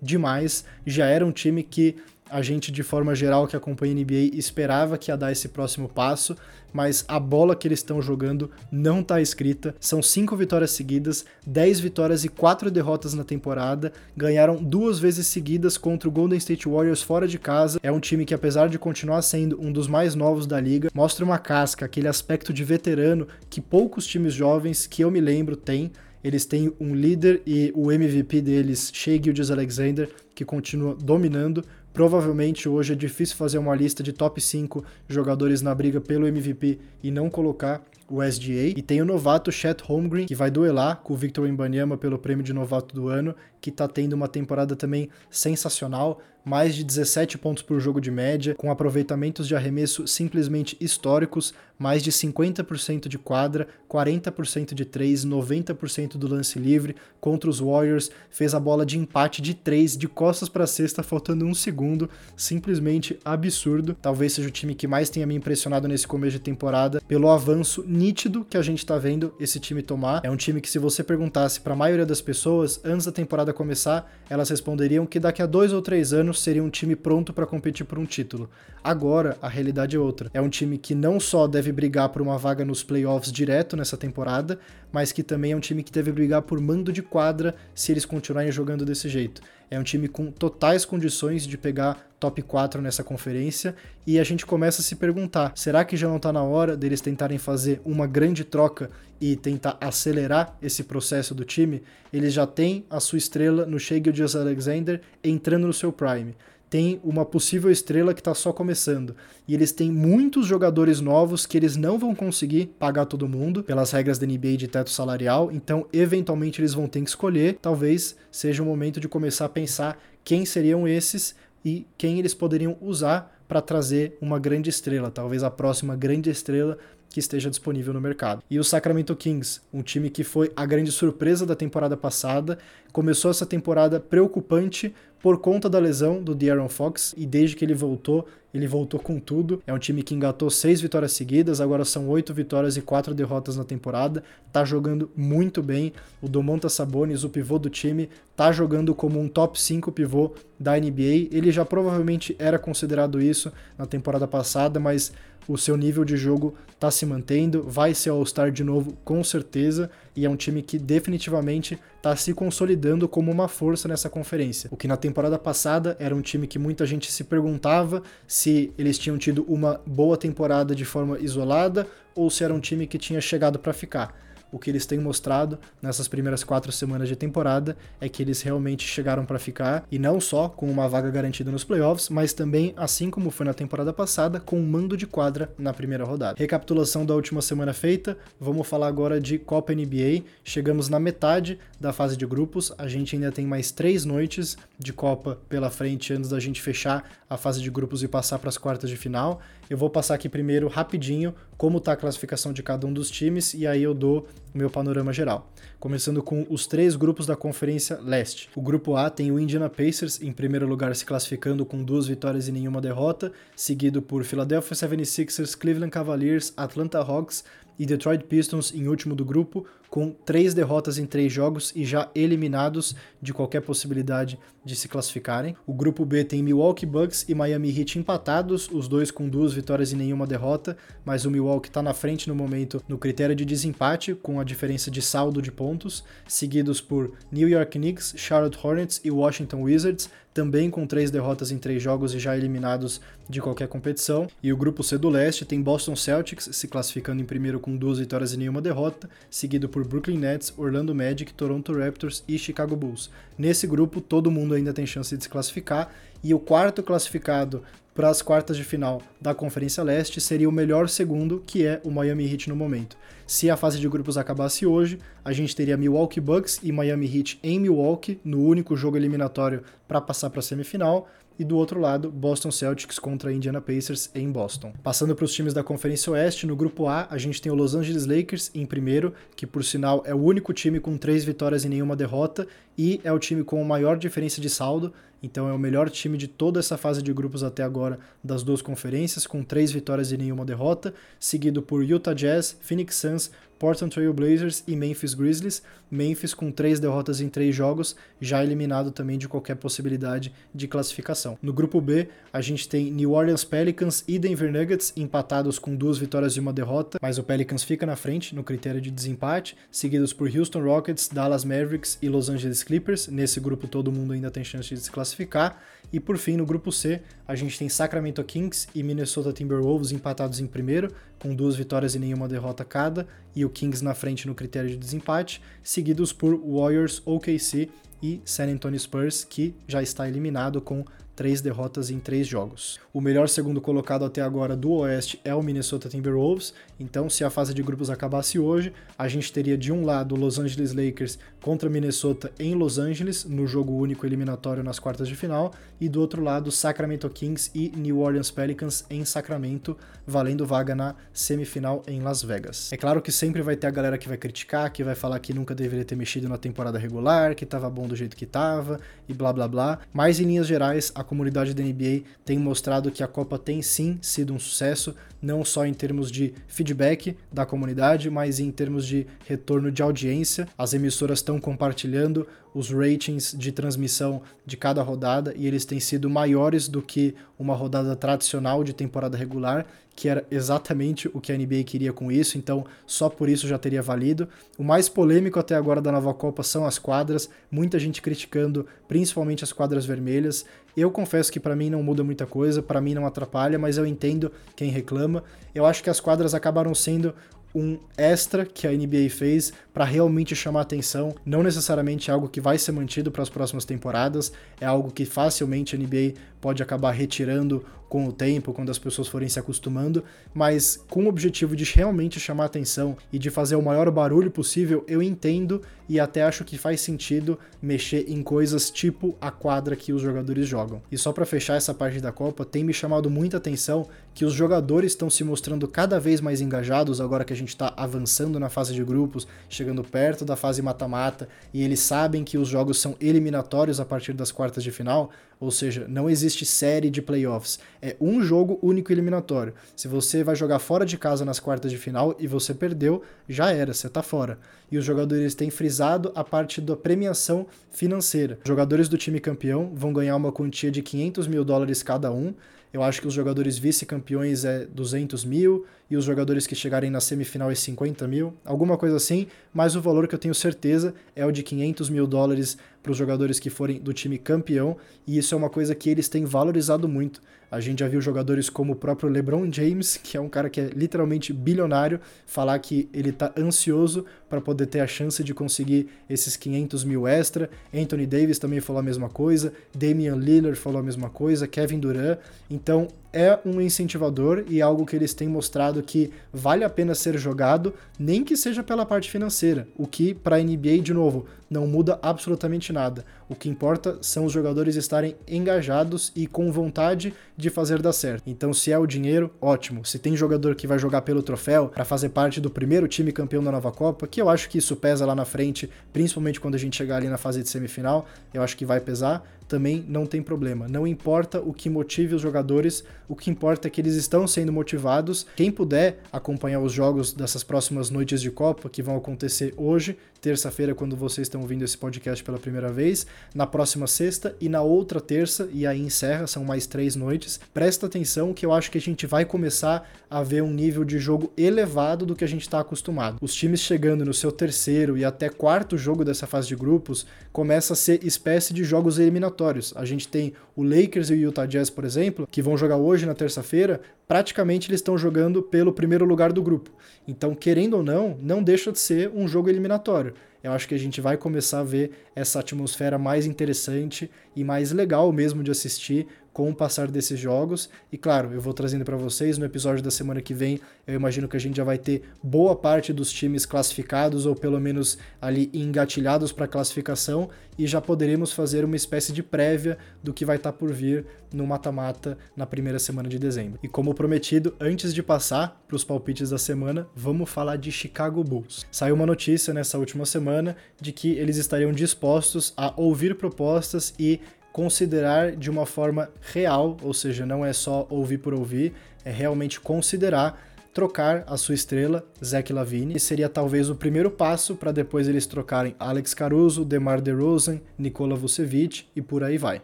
[0.02, 0.66] demais.
[0.86, 1.96] Já era um time que
[2.30, 5.88] a gente, de forma geral, que acompanha a NBA, esperava que ia dar esse próximo
[5.88, 6.36] passo,
[6.74, 9.76] mas a bola que eles estão jogando não está escrita.
[9.80, 13.94] São cinco vitórias seguidas, dez vitórias e quatro derrotas na temporada.
[14.18, 17.80] Ganharam duas vezes seguidas contra o Golden State Warriors fora de casa.
[17.82, 21.24] É um time que, apesar de continuar sendo um dos mais novos da liga, mostra
[21.24, 25.92] uma casca, aquele aspecto de veterano que poucos times jovens que eu me lembro têm.
[26.24, 31.64] Eles têm um líder e o MVP deles, Shea Gildas Alexander, que continua dominando.
[31.96, 36.78] Provavelmente hoje é difícil fazer uma lista de top 5 jogadores na briga pelo MVP
[37.02, 38.74] e não colocar o SGA.
[38.76, 42.44] E tem o novato Chet Holmgren, que vai duelar com o Victor Wembanyama pelo prêmio
[42.44, 43.34] de novato do ano,
[43.66, 48.54] que tá tendo uma temporada também sensacional mais de 17 pontos por jogo de média,
[48.54, 56.18] com aproveitamentos de arremesso simplesmente históricos, mais de 50% de quadra, 40% de 3, 90%
[56.18, 56.96] do lance livre.
[57.20, 61.46] Contra os Warriors, fez a bola de empate de 3 de costas para cesta, faltando
[61.46, 63.98] um segundo, simplesmente absurdo.
[64.00, 67.84] Talvez seja o time que mais tenha me impressionado nesse começo de temporada, pelo avanço
[67.86, 70.22] nítido que a gente está vendo esse time tomar.
[70.24, 73.52] É um time que, se você perguntasse para a maioria das pessoas antes da temporada
[73.56, 77.48] começar, elas responderiam que daqui a dois ou três anos seria um time pronto para
[77.48, 78.48] competir por um título.
[78.84, 80.30] Agora, a realidade é outra.
[80.32, 83.98] É um time que não só deve brigar por uma vaga nos playoffs direto nessa
[83.98, 84.60] temporada,
[84.92, 88.06] mas que também é um time que deve brigar por mando de quadra se eles
[88.06, 89.42] continuarem jogando desse jeito.
[89.70, 93.76] É um time com totais condições de pegar top 4 nessa conferência
[94.06, 97.02] e a gente começa a se perguntar: será que já não está na hora deles
[97.02, 101.84] tentarem fazer uma grande troca e tentar acelerar esse processo do time?
[102.12, 106.36] Eles já têm a sua estrela no Shea Gilgeous Alexander entrando no seu prime
[106.70, 109.16] tem uma possível estrela que está só começando.
[109.48, 113.92] E eles têm muitos jogadores novos que eles não vão conseguir pagar todo mundo pelas
[113.92, 117.58] regras da NBA de teto salarial, então eventualmente eles vão ter que escolher.
[117.62, 122.78] Talvez seja o momento de começar a pensar quem seriam esses e quem eles poderiam
[122.82, 126.78] usar para trazer uma grande estrela, talvez a próxima grande estrela
[127.10, 128.44] que esteja disponível no mercado.
[128.50, 132.58] E o Sacramento Kings, um time que foi a grande surpresa da temporada passada,
[132.92, 134.94] começou essa temporada preocupante
[135.26, 139.20] por conta da lesão do De'Aaron Fox e desde que ele voltou, ele voltou com
[139.20, 139.60] tudo.
[139.66, 143.58] É um time que engatou seis vitórias seguidas, agora são oito vitórias e quatro derrotas
[143.58, 144.24] na temporada.
[144.54, 145.92] Tá jogando muito bem.
[146.22, 150.80] O Domantas Sabonis, o pivô do time, tá jogando como um top 5 pivô da
[150.80, 151.30] NBA.
[151.32, 155.12] Ele já provavelmente era considerado isso na temporada passada, mas
[155.48, 159.90] o seu nível de jogo está se mantendo, vai ser All-Star de novo, com certeza,
[160.16, 164.70] e é um time que definitivamente está se consolidando como uma força nessa conferência.
[164.72, 168.98] O que na temporada passada era um time que muita gente se perguntava se eles
[168.98, 173.22] tinham tido uma boa temporada de forma isolada ou se era um time que tinha
[173.22, 178.08] chegado para ficar o que eles têm mostrado nessas primeiras quatro semanas de temporada é
[178.08, 182.10] que eles realmente chegaram para ficar e não só com uma vaga garantida nos playoffs,
[182.10, 186.04] mas também, assim como foi na temporada passada, com um mando de quadra na primeira
[186.04, 186.38] rodada.
[186.38, 190.24] Recapitulação da última semana feita, vamos falar agora de Copa NBA.
[190.44, 194.94] Chegamos na metade da fase de grupos, a gente ainda tem mais três noites de
[194.94, 198.58] Copa pela frente antes da gente fechar a fase de grupos e passar para as
[198.58, 199.42] quartas de final.
[199.68, 203.54] Eu vou passar aqui primeiro rapidinho como está a classificação de cada um dos times
[203.56, 205.52] e aí eu dou o meu panorama geral.
[205.80, 208.50] Começando com os três grupos da Conferência Leste.
[208.56, 212.48] O grupo A tem o Indiana Pacers em primeiro lugar se classificando com duas vitórias
[212.48, 217.44] e nenhuma derrota, seguido por Philadelphia 76ers, Cleveland Cavaliers, Atlanta Hawks,
[217.78, 222.10] e Detroit Pistons em último do grupo, com três derrotas em três jogos e já
[222.16, 225.56] eliminados de qualquer possibilidade de se classificarem.
[225.66, 229.92] O grupo B tem Milwaukee Bucks e Miami Heat empatados, os dois com duas vitórias
[229.92, 230.76] e nenhuma derrota,
[231.06, 234.90] mas o Milwaukee está na frente no momento no critério de desempate, com a diferença
[234.90, 240.70] de saldo de pontos, seguidos por New York Knicks, Charlotte Hornets e Washington Wizards, também
[240.70, 243.00] com três derrotas em três jogos e já eliminados
[243.30, 244.28] de qualquer competição.
[244.44, 248.00] E o grupo C do leste tem Boston Celtics se classificando em primeiro com duas
[248.00, 253.10] vitórias e nenhuma derrota, seguido por Brooklyn Nets, Orlando Magic, Toronto Raptors e Chicago Bulls.
[253.38, 255.92] Nesse grupo, todo mundo ainda tem chance de se classificar,
[256.24, 257.64] e o quarto classificado
[257.94, 261.90] para as quartas de final da Conferência Leste seria o melhor segundo, que é o
[261.90, 262.98] Miami Heat no momento.
[263.26, 267.40] se a fase de grupos acabasse hoje, a gente teria Milwaukee Bucks e Miami Heat
[267.42, 272.10] em Milwaukee, no único jogo eliminatório para passar para a semifinal, e do outro lado,
[272.10, 274.74] Boston Celtics contra Indiana Pacers em Boston.
[274.82, 277.76] Passando para os times da Conferência Oeste, no grupo A, a gente tem o Los
[277.76, 281.70] Angeles Lakers em primeiro, que por sinal é o único time com três vitórias e
[281.70, 285.58] nenhuma derrota, e é o time com a maior diferença de saldo, então é o
[285.58, 289.72] melhor time de toda essa fase de grupos até agora das duas conferências, com três
[289.72, 295.14] vitórias e nenhuma derrota, seguido por Utah Jazz, Phoenix Suns, Portland Trail Blazers e Memphis
[295.14, 295.62] Grizzlies.
[295.90, 301.38] Memphis com três derrotas em três jogos, já eliminado também de qualquer possibilidade de classificação.
[301.42, 305.98] No grupo B, a gente tem New Orleans Pelicans e Denver Nuggets empatados com duas
[305.98, 310.12] vitórias e uma derrota, mas o Pelicans fica na frente no critério de desempate, seguidos
[310.12, 313.08] por Houston Rockets, Dallas Mavericks e Los Angeles Clippers.
[313.08, 315.62] Nesse grupo todo mundo ainda tem chance de se classificar.
[315.94, 320.40] E por fim, no grupo C, a gente tem Sacramento Kings e Minnesota Timberwolves empatados
[320.40, 324.36] em primeiro, com duas vitórias e nenhuma derrota cada, e o Kings na frente no
[324.36, 327.70] critério de desempate, seguidos por Warriors, OKC
[328.02, 330.84] e San Antonio Spurs, que já está eliminado com
[331.16, 332.80] três derrotas em três jogos.
[332.94, 337.30] O melhor segundo colocado até agora do Oeste é o Minnesota Timberwolves, então se a
[337.30, 341.70] fase de grupos acabasse hoje, a gente teria de um lado Los Angeles Lakers contra
[341.70, 346.24] Minnesota em Los Angeles, no jogo único eliminatório nas quartas de final, e do outro
[346.24, 352.24] lado Sacramento Kings e New Orleans Pelicans em Sacramento, valendo vaga na semifinal em Las
[352.24, 352.72] Vegas.
[352.74, 355.34] É claro que sempre vai ter a galera que vai criticar, que vai falar que
[355.34, 359.14] nunca deveria ter mexido na temporada regular, que tava bom do jeito que tava e
[359.14, 363.08] blá blá blá, mas em linhas gerais a comunidade da NBA tem mostrado que a
[363.08, 368.40] Copa tem sim sido um sucesso, não só em termos de feedback da comunidade, mas
[368.40, 370.48] em termos de retorno de audiência.
[370.58, 376.10] As emissoras estão compartilhando os ratings de transmissão de cada rodada e eles têm sido
[376.10, 381.38] maiores do que uma rodada tradicional de temporada regular, que era exatamente o que a
[381.38, 384.28] NBA queria com isso, então só por isso já teria valido.
[384.58, 389.44] O mais polêmico até agora da nova Copa são as quadras, muita gente criticando, principalmente
[389.44, 390.46] as quadras vermelhas.
[390.78, 393.86] Eu confesso que para mim não muda muita coisa, para mim não atrapalha, mas eu
[393.86, 395.24] entendo quem reclama.
[395.54, 397.14] Eu acho que as quadras acabaram sendo
[397.56, 402.58] um extra que a NBA fez para realmente chamar atenção, não necessariamente algo que vai
[402.58, 407.66] ser mantido para as próximas temporadas, é algo que facilmente a NBA pode acabar retirando
[407.88, 412.20] com o tempo, quando as pessoas forem se acostumando, mas com o objetivo de realmente
[412.20, 416.58] chamar atenção e de fazer o maior barulho possível, eu entendo e até acho que
[416.58, 420.82] faz sentido mexer em coisas tipo a quadra que os jogadores jogam.
[420.92, 424.34] E só para fechar essa parte da Copa, tem me chamado muita atenção que os
[424.34, 428.50] jogadores estão se mostrando cada vez mais engajados agora que a gente está avançando na
[428.50, 432.96] fase de grupos, chegando perto da fase mata-mata, e eles sabem que os jogos são
[433.00, 437.60] eliminatórios a partir das quartas de final, ou seja, não existe série de playoffs.
[437.82, 439.54] É um jogo único eliminatório.
[439.76, 443.52] Se você vai jogar fora de casa nas quartas de final e você perdeu, já
[443.52, 444.40] era, você tá fora.
[444.72, 448.40] E os jogadores têm frisado a parte da premiação financeira.
[448.46, 452.34] Jogadores do time campeão vão ganhar uma quantia de 500 mil dólares cada um.
[452.74, 457.00] Eu acho que os jogadores vice-campeões é 200 mil e os jogadores que chegarem na
[457.00, 461.26] semifinal é 50 mil, alguma coisa assim, mas o valor que eu tenho certeza é
[461.26, 465.34] o de 500 mil dólares para os jogadores que forem do time campeão, e isso
[465.34, 467.22] é uma coisa que eles têm valorizado muito.
[467.50, 470.60] A gente já viu jogadores como o próprio LeBron James, que é um cara que
[470.60, 475.88] é literalmente bilionário, falar que ele está ansioso para poder ter a chance de conseguir
[476.10, 477.50] esses 500 mil extra.
[477.74, 482.20] Anthony Davis também falou a mesma coisa, Damian Lillard falou a mesma coisa, Kevin Durant.
[482.50, 487.18] Então é um incentivador e algo que eles têm mostrado que vale a pena ser
[487.18, 491.68] jogado, nem que seja pela parte financeira, o que para a NBA, de novo, não
[491.68, 493.06] muda absolutamente nada.
[493.28, 498.24] O que importa são os jogadores estarem engajados e com vontade de fazer dar certo.
[498.28, 499.86] Então, se é o dinheiro, ótimo.
[499.86, 503.44] Se tem jogador que vai jogar pelo troféu para fazer parte do primeiro time campeão
[503.44, 506.60] da nova Copa, que eu acho que isso pesa lá na frente, principalmente quando a
[506.60, 510.22] gente chegar ali na fase de semifinal, eu acho que vai pesar também não tem
[510.22, 510.68] problema.
[510.68, 514.52] Não importa o que motive os jogadores, o que importa é que eles estão sendo
[514.52, 515.26] motivados.
[515.36, 520.74] Quem puder acompanhar os jogos dessas próximas noites de Copa, que vão acontecer hoje, terça-feira,
[520.74, 525.00] quando vocês estão ouvindo esse podcast pela primeira vez, na próxima sexta e na outra
[525.00, 527.40] terça, e aí encerra, são mais três noites.
[527.54, 530.98] Presta atenção que eu acho que a gente vai começar a ver um nível de
[530.98, 533.18] jogo elevado do que a gente está acostumado.
[533.22, 537.74] Os times chegando no seu terceiro e até quarto jogo dessa fase de grupos começa
[537.74, 539.74] a ser espécie de jogos eliminatórios.
[539.76, 543.06] A gente tem o Lakers e o Utah Jazz, por exemplo, que vão jogar hoje
[543.06, 546.72] na terça-feira, praticamente eles estão jogando pelo primeiro lugar do grupo.
[547.08, 550.15] Então, querendo ou não, não deixa de ser um jogo eliminatório.
[550.46, 554.72] Eu acho que a gente vai começar a ver essa atmosfera mais interessante e mais
[554.72, 556.06] legal mesmo de assistir
[556.36, 557.70] com o passar desses jogos.
[557.90, 560.60] E claro, eu vou trazendo para vocês no episódio da semana que vem.
[560.86, 564.60] Eu imagino que a gente já vai ter boa parte dos times classificados ou pelo
[564.60, 570.26] menos ali engatilhados para classificação e já poderemos fazer uma espécie de prévia do que
[570.26, 573.58] vai estar tá por vir no mata-mata na primeira semana de dezembro.
[573.64, 578.22] E como prometido, antes de passar para os palpites da semana, vamos falar de Chicago
[578.26, 578.66] Bulls.
[578.70, 584.20] Saiu uma notícia nessa última semana de que eles estariam dispostos a ouvir propostas e
[584.56, 588.72] considerar de uma forma real, ou seja, não é só ouvir por ouvir,
[589.04, 590.42] é realmente considerar
[590.74, 595.26] trocar a sua estrela, Zach Lavine, e seria talvez o primeiro passo para depois eles
[595.26, 599.62] trocarem Alex Caruso, DeMar DeRozan, Nikola Vucevic e por aí vai.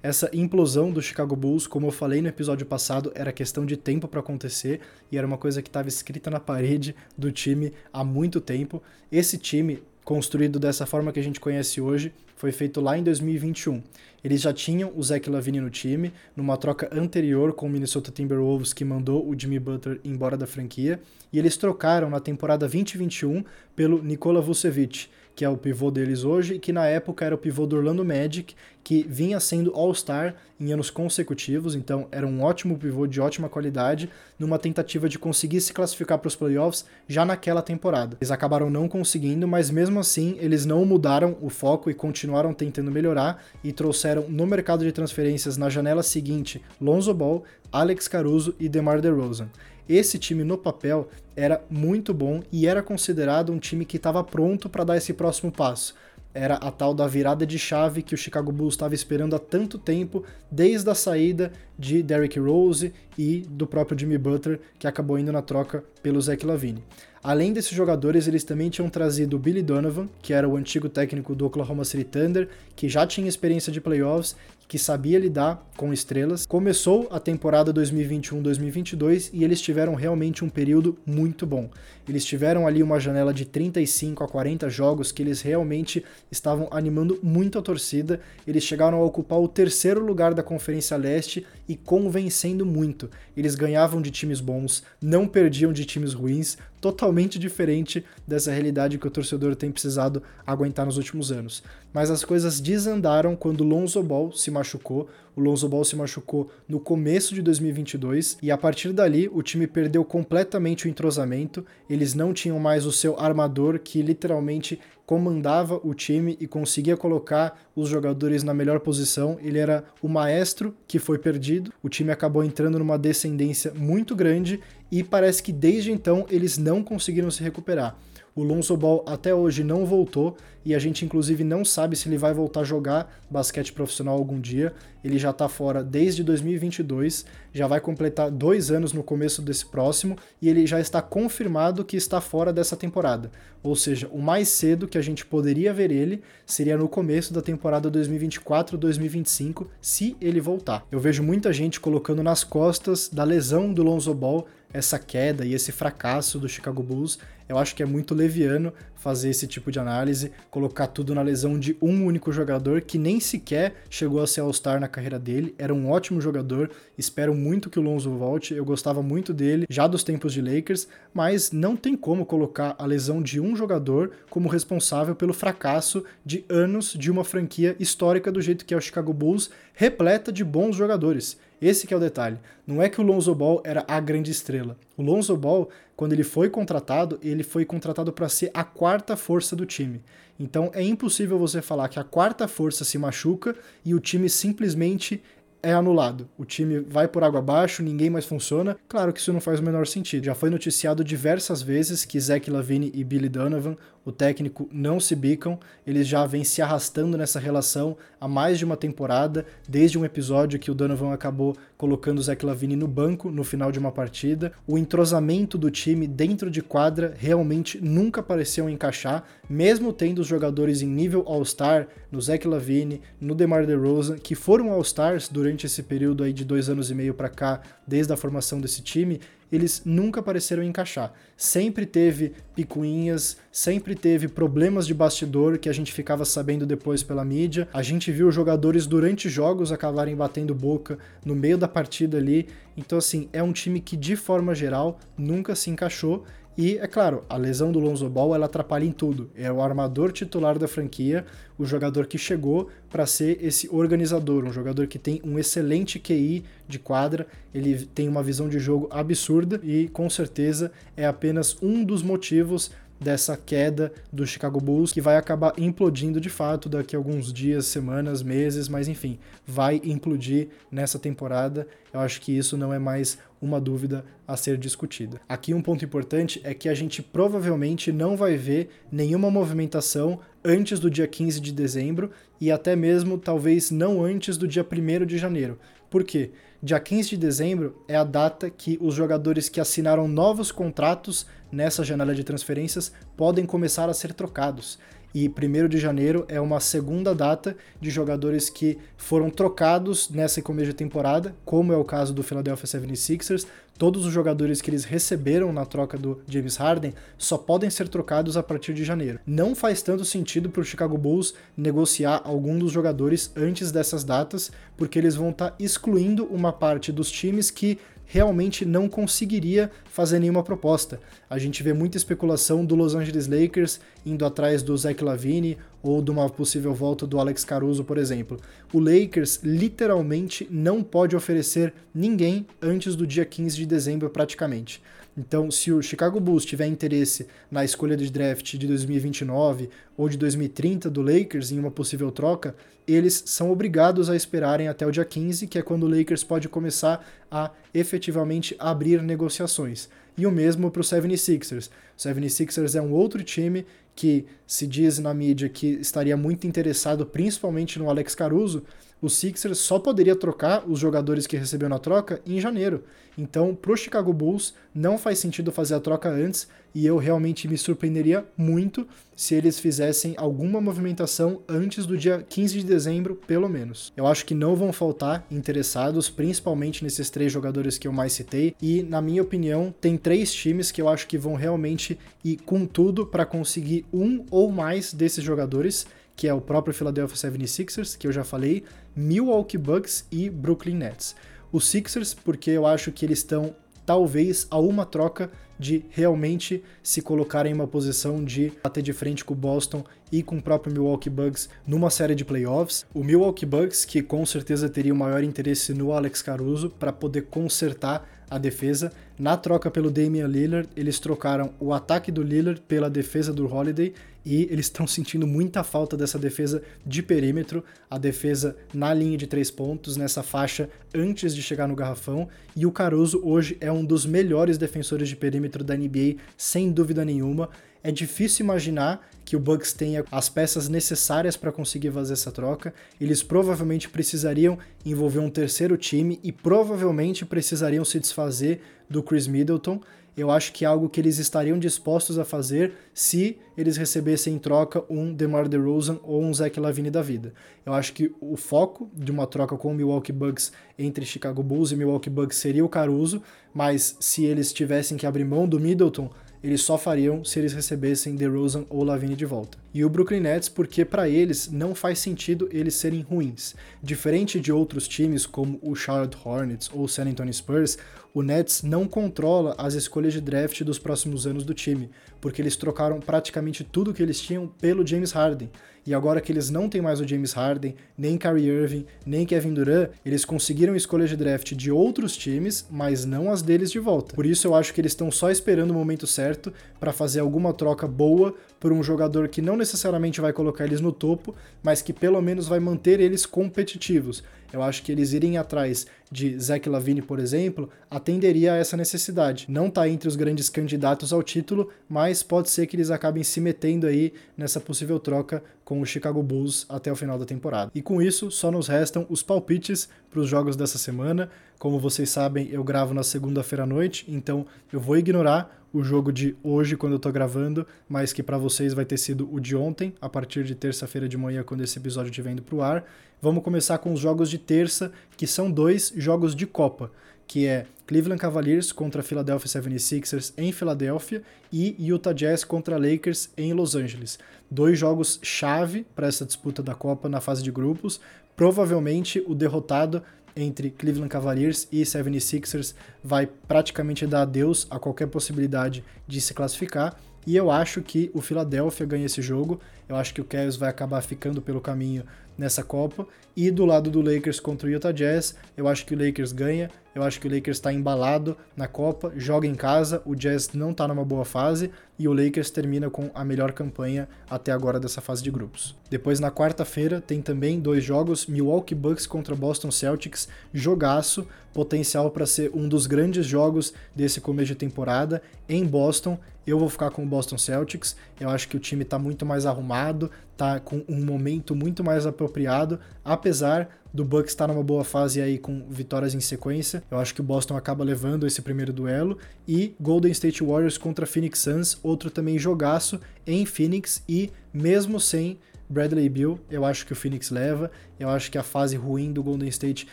[0.00, 4.06] Essa implosão do Chicago Bulls, como eu falei no episódio passado, era questão de tempo
[4.06, 4.78] para acontecer
[5.10, 8.80] e era uma coisa que estava escrita na parede do time há muito tempo.
[9.10, 13.82] Esse time construído dessa forma que a gente conhece hoje, foi feito lá em 2021.
[14.24, 18.72] Eles já tinham o Zach Lavine no time, numa troca anterior com o Minnesota Timberwolves
[18.72, 20.98] que mandou o Jimmy Butler embora da franquia,
[21.30, 23.44] e eles trocaram na temporada 2021
[23.76, 27.38] pelo Nikola Vucevic, que é o pivô deles hoje e que na época era o
[27.38, 32.76] pivô do Orlando Magic, que vinha sendo All-Star em anos consecutivos, então era um ótimo
[32.76, 37.62] pivô de ótima qualidade, numa tentativa de conseguir se classificar para os playoffs já naquela
[37.62, 38.16] temporada.
[38.20, 42.90] Eles acabaram não conseguindo, mas mesmo assim eles não mudaram o foco e continuaram tentando
[42.90, 48.68] melhorar e trouxeram no mercado de transferências na janela seguinte Lonzo Ball, Alex Caruso e
[48.68, 49.48] DeMar DeRozan
[49.88, 54.68] esse time no papel era muito bom e era considerado um time que estava pronto
[54.68, 55.94] para dar esse próximo passo.
[56.34, 59.78] Era a tal da virada de chave que o Chicago Bulls estava esperando há tanto
[59.78, 65.32] tempo, desde a saída de Derrick Rose e do próprio Jimmy Butler, que acabou indo
[65.32, 66.84] na troca pelo Zach Lavine.
[67.22, 71.34] Além desses jogadores, eles também tinham trazido o Billy Donovan, que era o antigo técnico
[71.34, 74.36] do Oklahoma City Thunder, que já tinha experiência de playoffs
[74.68, 76.44] que sabia lidar com estrelas.
[76.44, 81.70] Começou a temporada 2021-2022 e eles tiveram realmente um período muito bom.
[82.06, 87.18] Eles tiveram ali uma janela de 35 a 40 jogos que eles realmente estavam animando
[87.22, 88.20] muito a torcida.
[88.46, 93.10] Eles chegaram a ocupar o terceiro lugar da Conferência Leste e convencendo muito.
[93.34, 99.06] Eles ganhavam de times bons, não perdiam de times ruins, totalmente diferente dessa realidade que
[99.06, 101.62] o torcedor tem precisado aguentar nos últimos anos.
[101.92, 105.08] Mas as coisas desandaram quando Lonzo Ball se machucou.
[105.34, 109.66] O Lonzo Ball se machucou no começo de 2022 e a partir dali o time
[109.66, 111.64] perdeu completamente o entrosamento.
[111.88, 117.58] Eles não tinham mais o seu armador que literalmente comandava o time e conseguia colocar
[117.74, 119.38] os jogadores na melhor posição.
[119.40, 121.72] Ele era o maestro que foi perdido.
[121.82, 126.82] O time acabou entrando numa descendência muito grande e parece que desde então eles não
[126.82, 127.96] conseguiram se recuperar.
[128.38, 132.16] O Lonzo Ball até hoje não voltou e a gente inclusive não sabe se ele
[132.16, 134.72] vai voltar a jogar basquete profissional algum dia.
[135.02, 140.16] Ele já está fora desde 2022, já vai completar dois anos no começo desse próximo
[140.40, 143.32] e ele já está confirmado que está fora dessa temporada.
[143.60, 147.42] Ou seja, o mais cedo que a gente poderia ver ele seria no começo da
[147.42, 150.86] temporada 2024-2025, se ele voltar.
[150.92, 155.54] Eu vejo muita gente colocando nas costas da lesão do Lonzo Ball essa queda e
[155.54, 157.18] esse fracasso do Chicago Bulls.
[157.48, 161.58] Eu acho que é muito leviano fazer esse tipo de análise, colocar tudo na lesão
[161.58, 165.54] de um único jogador que nem sequer chegou a ser All-Star na carreira dele.
[165.56, 168.54] Era um ótimo jogador, espero muito que o Lonzo volte.
[168.54, 172.84] Eu gostava muito dele já dos tempos de Lakers, mas não tem como colocar a
[172.84, 178.42] lesão de um jogador como responsável pelo fracasso de anos de uma franquia histórica do
[178.42, 181.38] jeito que é o Chicago Bulls, repleta de bons jogadores.
[181.62, 182.38] Esse é o detalhe.
[182.66, 184.76] Não é que o Lonzo Ball era a grande estrela.
[184.98, 189.54] O Lonzo Ball, quando ele foi contratado, ele foi contratado para ser a quarta força
[189.54, 190.02] do time.
[190.40, 195.22] Então é impossível você falar que a quarta força se machuca e o time simplesmente
[195.62, 196.28] é anulado.
[196.36, 198.76] O time vai por água abaixo, ninguém mais funciona.
[198.88, 200.24] Claro que isso não faz o menor sentido.
[200.24, 203.76] Já foi noticiado diversas vezes que Zach Lavine e Billy Donovan,
[204.08, 205.58] o técnico, não se bicam.
[205.86, 210.58] Eles já vêm se arrastando nessa relação há mais de uma temporada, desde um episódio
[210.58, 214.52] que o Donovan acabou colocando o Zach Lavine no banco no final de uma partida.
[214.66, 220.80] O entrosamento do time dentro de quadra realmente nunca pareceu encaixar, mesmo tendo os jogadores
[220.80, 226.24] em nível All-Star, no Zach Lavine, no DeMar DeRozan, que foram All-Stars durante esse período
[226.24, 230.22] aí de dois anos e meio para cá, desde a formação desse time, eles nunca
[230.22, 231.12] pareceram encaixar.
[231.36, 237.24] Sempre teve picuinhas, sempre teve problemas de bastidor que a gente ficava sabendo depois pela
[237.24, 237.68] mídia.
[237.72, 242.48] A gente viu jogadores durante jogos acabarem batendo boca no meio da partida ali.
[242.76, 246.24] Então, assim, é um time que de forma geral nunca se encaixou
[246.58, 249.30] E, é claro, a lesão do Lonzo Ball ela atrapalha em tudo.
[249.36, 251.24] É o armador titular da franquia,
[251.56, 256.44] o jogador que chegou para ser esse organizador, um jogador que tem um excelente QI
[256.66, 261.84] de quadra, ele tem uma visão de jogo absurda e com certeza é apenas um
[261.84, 266.98] dos motivos dessa queda do Chicago Bulls, que vai acabar implodindo de fato daqui a
[266.98, 271.66] alguns dias, semanas, meses, mas enfim, vai implodir nessa temporada.
[271.92, 275.20] Eu acho que isso não é mais uma dúvida a ser discutida.
[275.28, 280.80] Aqui um ponto importante é que a gente provavelmente não vai ver nenhuma movimentação antes
[280.80, 285.18] do dia 15 de dezembro e até mesmo talvez não antes do dia 1 de
[285.18, 285.58] janeiro.
[285.90, 286.30] Por quê?
[286.60, 291.84] Dia 15 de dezembro é a data que os jogadores que assinaram novos contratos nessa
[291.84, 294.76] janela de transferências podem começar a ser trocados
[295.14, 300.68] e 1 de janeiro é uma segunda data de jogadores que foram trocados nessa começo
[300.68, 303.46] de temporada, como é o caso do Philadelphia 76ers.
[303.78, 308.36] Todos os jogadores que eles receberam na troca do James Harden só podem ser trocados
[308.36, 309.20] a partir de janeiro.
[309.24, 314.50] Não faz tanto sentido para o Chicago Bulls negociar algum dos jogadores antes dessas datas,
[314.76, 317.78] porque eles vão estar tá excluindo uma parte dos times que
[318.08, 320.98] realmente não conseguiria fazer nenhuma proposta.
[321.28, 326.02] A gente vê muita especulação do Los Angeles Lakers indo atrás do Zach Lavine ou
[326.02, 328.40] de uma possível volta do Alex Caruso, por exemplo.
[328.72, 334.82] O Lakers literalmente não pode oferecer ninguém antes do dia 15 de dezembro, praticamente.
[335.18, 340.16] Então, se o Chicago Bulls tiver interesse na escolha de draft de 2029 ou de
[340.16, 342.54] 2030 do Lakers em uma possível troca,
[342.86, 346.48] eles são obrigados a esperarem até o dia 15, que é quando o Lakers pode
[346.48, 349.88] começar a efetivamente abrir negociações.
[350.18, 351.70] E o mesmo para o 76ers.
[351.96, 353.64] O 76ers é um outro time
[353.94, 358.64] que se diz na mídia que estaria muito interessado principalmente no Alex Caruso,
[359.00, 362.82] o Sixers só poderia trocar os jogadores que recebeu na troca em janeiro.
[363.16, 367.56] Então, pro Chicago Bulls, não faz sentido fazer a troca antes, e eu realmente me
[367.56, 373.92] surpreenderia muito se eles fizessem alguma movimentação antes do dia 15 de dezembro, pelo menos.
[373.96, 378.54] Eu acho que não vão faltar interessados, principalmente nesses três jogadores que eu mais citei,
[378.62, 382.64] e na minha opinião, tem três times que eu acho que vão realmente ir com
[382.64, 385.86] tudo para conseguir um ou mais desses jogadores
[386.18, 388.64] que é o próprio Philadelphia 76ers, que eu já falei,
[388.94, 391.14] Milwaukee Bucks e Brooklyn Nets.
[391.52, 393.54] Os Sixers, porque eu acho que eles estão
[393.88, 399.24] talvez a uma troca de realmente se colocarem em uma posição de bater de frente
[399.24, 399.82] com o Boston
[400.12, 402.84] e com o próprio Milwaukee Bucks numa série de playoffs.
[402.92, 407.28] O Milwaukee Bucks, que com certeza teria o maior interesse no Alex Caruso para poder
[407.30, 408.92] consertar a defesa.
[409.18, 413.92] Na troca pelo Damian Lillard, eles trocaram o ataque do Lillard pela defesa do Holiday
[414.24, 419.26] e eles estão sentindo muita falta dessa defesa de perímetro, a defesa na linha de
[419.26, 422.28] três pontos, nessa faixa antes de chegar no garrafão.
[422.54, 427.04] E o Caruso hoje é um dos melhores defensores de perímetro da NBA, sem dúvida
[427.04, 427.48] nenhuma.
[427.82, 432.72] É difícil imaginar que o Bucks tenha as peças necessárias para conseguir fazer essa troca.
[432.98, 439.82] Eles provavelmente precisariam envolver um terceiro time e provavelmente precisariam se desfazer do Chris Middleton.
[440.16, 444.38] Eu acho que é algo que eles estariam dispostos a fazer se eles recebessem em
[444.38, 447.34] troca um DeMar DeRozan ou um Zach Lavine da vida.
[447.66, 451.70] Eu acho que o foco de uma troca com o Milwaukee Bucks entre Chicago Bulls
[451.70, 453.22] e Milwaukee Bucks seria o Caruso,
[453.52, 456.10] mas se eles tivessem que abrir mão do Middleton,
[456.42, 459.58] eles só fariam se eles recebessem DeRozan ou Lavine de volta.
[459.72, 463.54] E o Brooklyn Nets porque para eles não faz sentido eles serem ruins.
[463.82, 467.78] Diferente de outros times como o Charlotte Hornets ou o San Antonio Spurs,
[468.18, 471.88] o Nets não controla as escolhas de draft dos próximos anos do time,
[472.20, 475.48] porque eles trocaram praticamente tudo que eles tinham pelo James Harden.
[475.86, 479.54] E agora que eles não têm mais o James Harden, nem Kyrie Irving, nem Kevin
[479.54, 484.16] Durant, eles conseguiram escolhas de draft de outros times, mas não as deles de volta.
[484.16, 487.54] Por isso eu acho que eles estão só esperando o momento certo para fazer alguma
[487.54, 491.92] troca boa por um jogador que não necessariamente vai colocar eles no topo, mas que
[491.92, 494.24] pelo menos vai manter eles competitivos.
[494.52, 499.46] Eu acho que eles irem atrás de Zach Lavine, por exemplo, atenderia a essa necessidade.
[499.48, 503.40] Não está entre os grandes candidatos ao título, mas pode ser que eles acabem se
[503.40, 507.70] metendo aí nessa possível troca com o Chicago Bulls até o final da temporada.
[507.74, 511.30] E com isso, só nos restam os palpites para os jogos dessa semana.
[511.58, 516.12] Como vocês sabem, eu gravo na segunda-feira à noite, então eu vou ignorar o jogo
[516.12, 519.54] de hoje quando eu tô gravando, mas que para vocês vai ter sido o de
[519.54, 522.84] ontem, a partir de terça-feira de manhã quando esse episódio estiver indo pro ar.
[523.20, 526.90] Vamos começar com os jogos de terça, que são dois jogos de Copa,
[527.26, 533.52] que é Cleveland Cavaliers contra Philadelphia 76ers em Filadélfia e Utah Jazz contra Lakers em
[533.52, 534.18] Los Angeles.
[534.50, 538.00] Dois jogos chave para essa disputa da Copa na fase de grupos.
[538.36, 540.02] Provavelmente o derrotado
[540.36, 546.98] entre Cleveland Cavaliers e 76ers vai praticamente dar adeus a qualquer possibilidade de se classificar.
[547.28, 549.60] E eu acho que o Philadelphia ganha esse jogo.
[549.86, 552.02] Eu acho que o Cavs vai acabar ficando pelo caminho
[552.38, 553.06] nessa Copa.
[553.36, 556.70] E do lado do Lakers contra o Utah Jazz, eu acho que o Lakers ganha.
[556.94, 560.72] Eu acho que o Lakers está embalado na Copa, joga em casa, o Jazz não
[560.72, 565.00] está numa boa fase e o Lakers termina com a melhor campanha até agora dessa
[565.00, 565.76] fase de grupos.
[565.88, 572.26] Depois na quarta-feira tem também dois jogos, Milwaukee Bucks contra Boston Celtics, jogaço, potencial para
[572.26, 576.18] ser um dos grandes jogos desse começo de temporada em Boston.
[576.48, 577.94] Eu vou ficar com o Boston Celtics.
[578.18, 582.06] Eu acho que o time está muito mais arrumado, tá com um momento muito mais
[582.06, 586.82] apropriado, apesar do Bucks estar numa boa fase aí com vitórias em sequência.
[586.90, 591.06] Eu acho que o Boston acaba levando esse primeiro duelo e Golden State Warriors contra
[591.06, 595.38] Phoenix Suns, outro também jogaço em Phoenix e mesmo sem
[595.68, 597.70] Bradley Bill, eu acho que o Phoenix leva.
[598.00, 599.86] Eu acho que a fase ruim do Golden State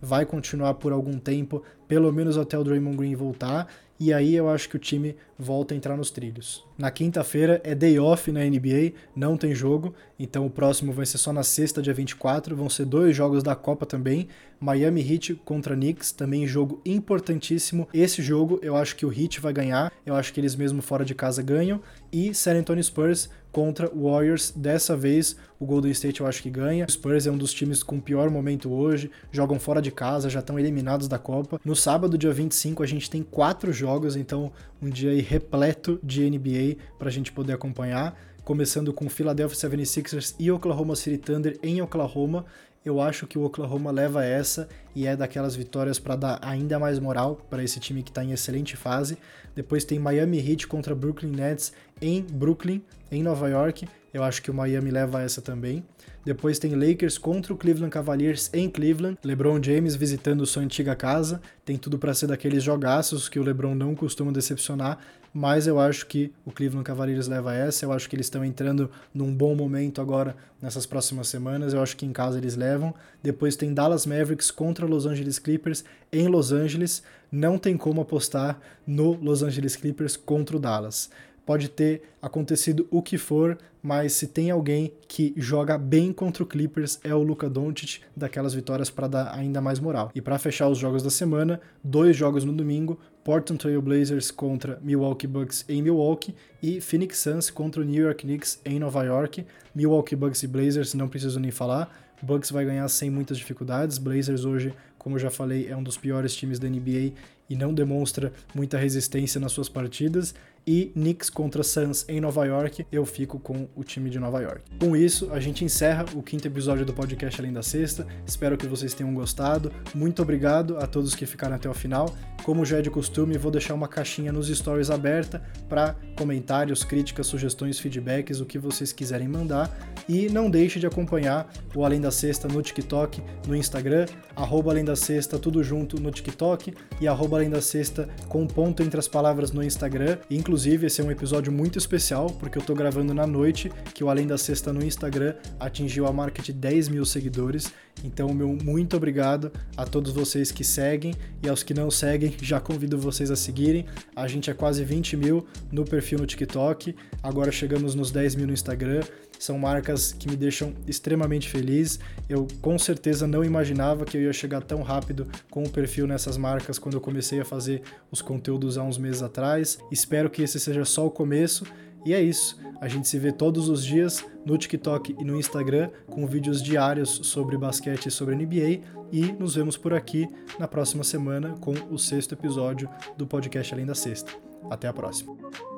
[0.00, 3.66] vai continuar por algum tempo, pelo menos até o Draymond Green voltar
[3.98, 6.64] e aí eu acho que o time volta a entrar nos trilhos.
[6.76, 11.18] Na quinta-feira é day off na NBA, não tem jogo, então o próximo vai ser
[11.18, 14.28] só na sexta, dia 24, vão ser dois jogos da Copa também,
[14.60, 17.88] Miami Heat contra Knicks, também jogo importantíssimo.
[17.92, 21.04] Esse jogo eu acho que o Heat vai ganhar, eu acho que eles mesmo fora
[21.04, 21.80] de casa ganham,
[22.12, 24.52] e San Antonio Spurs contra Warriors.
[24.54, 26.86] Dessa vez, o Golden State eu acho que ganha.
[26.86, 30.40] O Spurs é um dos times com pior momento hoje, jogam fora de casa, já
[30.40, 31.60] estão eliminados da Copa.
[31.64, 36.28] No sábado, dia 25, a gente tem quatro jogos, então um dia aí repleto de
[36.28, 38.18] NBA para a gente poder acompanhar.
[38.44, 42.46] Começando com Philadelphia 76ers e Oklahoma City Thunder em Oklahoma.
[42.82, 46.98] Eu acho que o Oklahoma leva essa e é daquelas vitórias para dar ainda mais
[46.98, 49.18] moral para esse time que está em excelente fase.
[49.54, 52.80] Depois tem Miami Heat contra Brooklyn Nets em Brooklyn,
[53.10, 53.88] em Nova York.
[54.12, 55.84] Eu acho que o Miami leva essa também.
[56.24, 59.18] Depois tem Lakers contra o Cleveland Cavaliers em Cleveland.
[59.22, 61.40] LeBron James visitando sua antiga casa.
[61.64, 64.98] Tem tudo para ser daqueles jogaços que o LeBron não costuma decepcionar,
[65.32, 67.84] mas eu acho que o Cleveland Cavaliers leva essa.
[67.84, 71.72] Eu acho que eles estão entrando num bom momento agora nessas próximas semanas.
[71.72, 72.94] Eu acho que em casa eles levam.
[73.22, 77.02] Depois tem Dallas Mavericks contra Los Angeles Clippers em Los Angeles.
[77.30, 81.10] Não tem como apostar no Los Angeles Clippers contra o Dallas
[81.48, 86.46] pode ter acontecido o que for, mas se tem alguém que joga bem contra o
[86.46, 90.10] Clippers é o Luka Doncic, daquelas vitórias para dar ainda mais moral.
[90.14, 94.78] E para fechar os jogos da semana, dois jogos no domingo, Portland Trail Blazers contra
[94.82, 99.46] Milwaukee Bucks em Milwaukee e Phoenix Suns contra o New York Knicks em Nova York.
[99.74, 101.90] Milwaukee Bucks e Blazers não preciso nem falar.
[102.22, 103.96] Bucks vai ganhar sem muitas dificuldades.
[103.96, 107.12] Blazers hoje, como eu já falei, é um dos piores times da NBA
[107.48, 110.34] e não demonstra muita resistência nas suas partidas
[110.68, 114.60] e Knicks contra Suns em Nova York, eu fico com o time de Nova York.
[114.78, 118.06] Com isso, a gente encerra o quinto episódio do podcast Além da Sexta.
[118.26, 119.72] Espero que vocês tenham gostado.
[119.94, 122.14] Muito obrigado a todos que ficaram até o final.
[122.44, 127.26] Como já é de costume, vou deixar uma caixinha nos stories aberta para comentários, críticas,
[127.26, 129.74] sugestões, feedbacks, o que vocês quiserem mandar.
[130.06, 134.04] E não deixe de acompanhar o Além da Sexta no TikTok, no Instagram,
[134.36, 138.82] arroba Além da Sexta, tudo junto no TikTok e arroba Além da Sexta com ponto
[138.82, 140.18] entre as palavras no Instagram.
[140.30, 144.02] Inclusive, Inclusive, esse é um episódio muito especial, porque eu tô gravando na noite, que
[144.02, 147.72] o Além da Sexta no Instagram atingiu a marca de 10 mil seguidores.
[148.02, 152.58] Então, meu muito obrigado a todos vocês que seguem e aos que não seguem, já
[152.58, 153.86] convido vocês a seguirem.
[154.16, 158.48] A gente é quase 20 mil no perfil no TikTok, agora chegamos nos 10 mil
[158.48, 159.02] no Instagram.
[159.38, 161.98] São marcas que me deixam extremamente feliz.
[162.28, 166.36] Eu com certeza não imaginava que eu ia chegar tão rápido com o perfil nessas
[166.36, 169.78] marcas quando eu comecei a fazer os conteúdos há uns meses atrás.
[169.90, 171.64] Espero que esse seja só o começo.
[172.04, 172.58] E é isso.
[172.80, 177.20] A gente se vê todos os dias no TikTok e no Instagram com vídeos diários
[177.24, 178.80] sobre basquete e sobre NBA.
[179.10, 180.28] E nos vemos por aqui
[180.58, 184.32] na próxima semana com o sexto episódio do podcast Além da Sexta.
[184.70, 185.77] Até a próxima.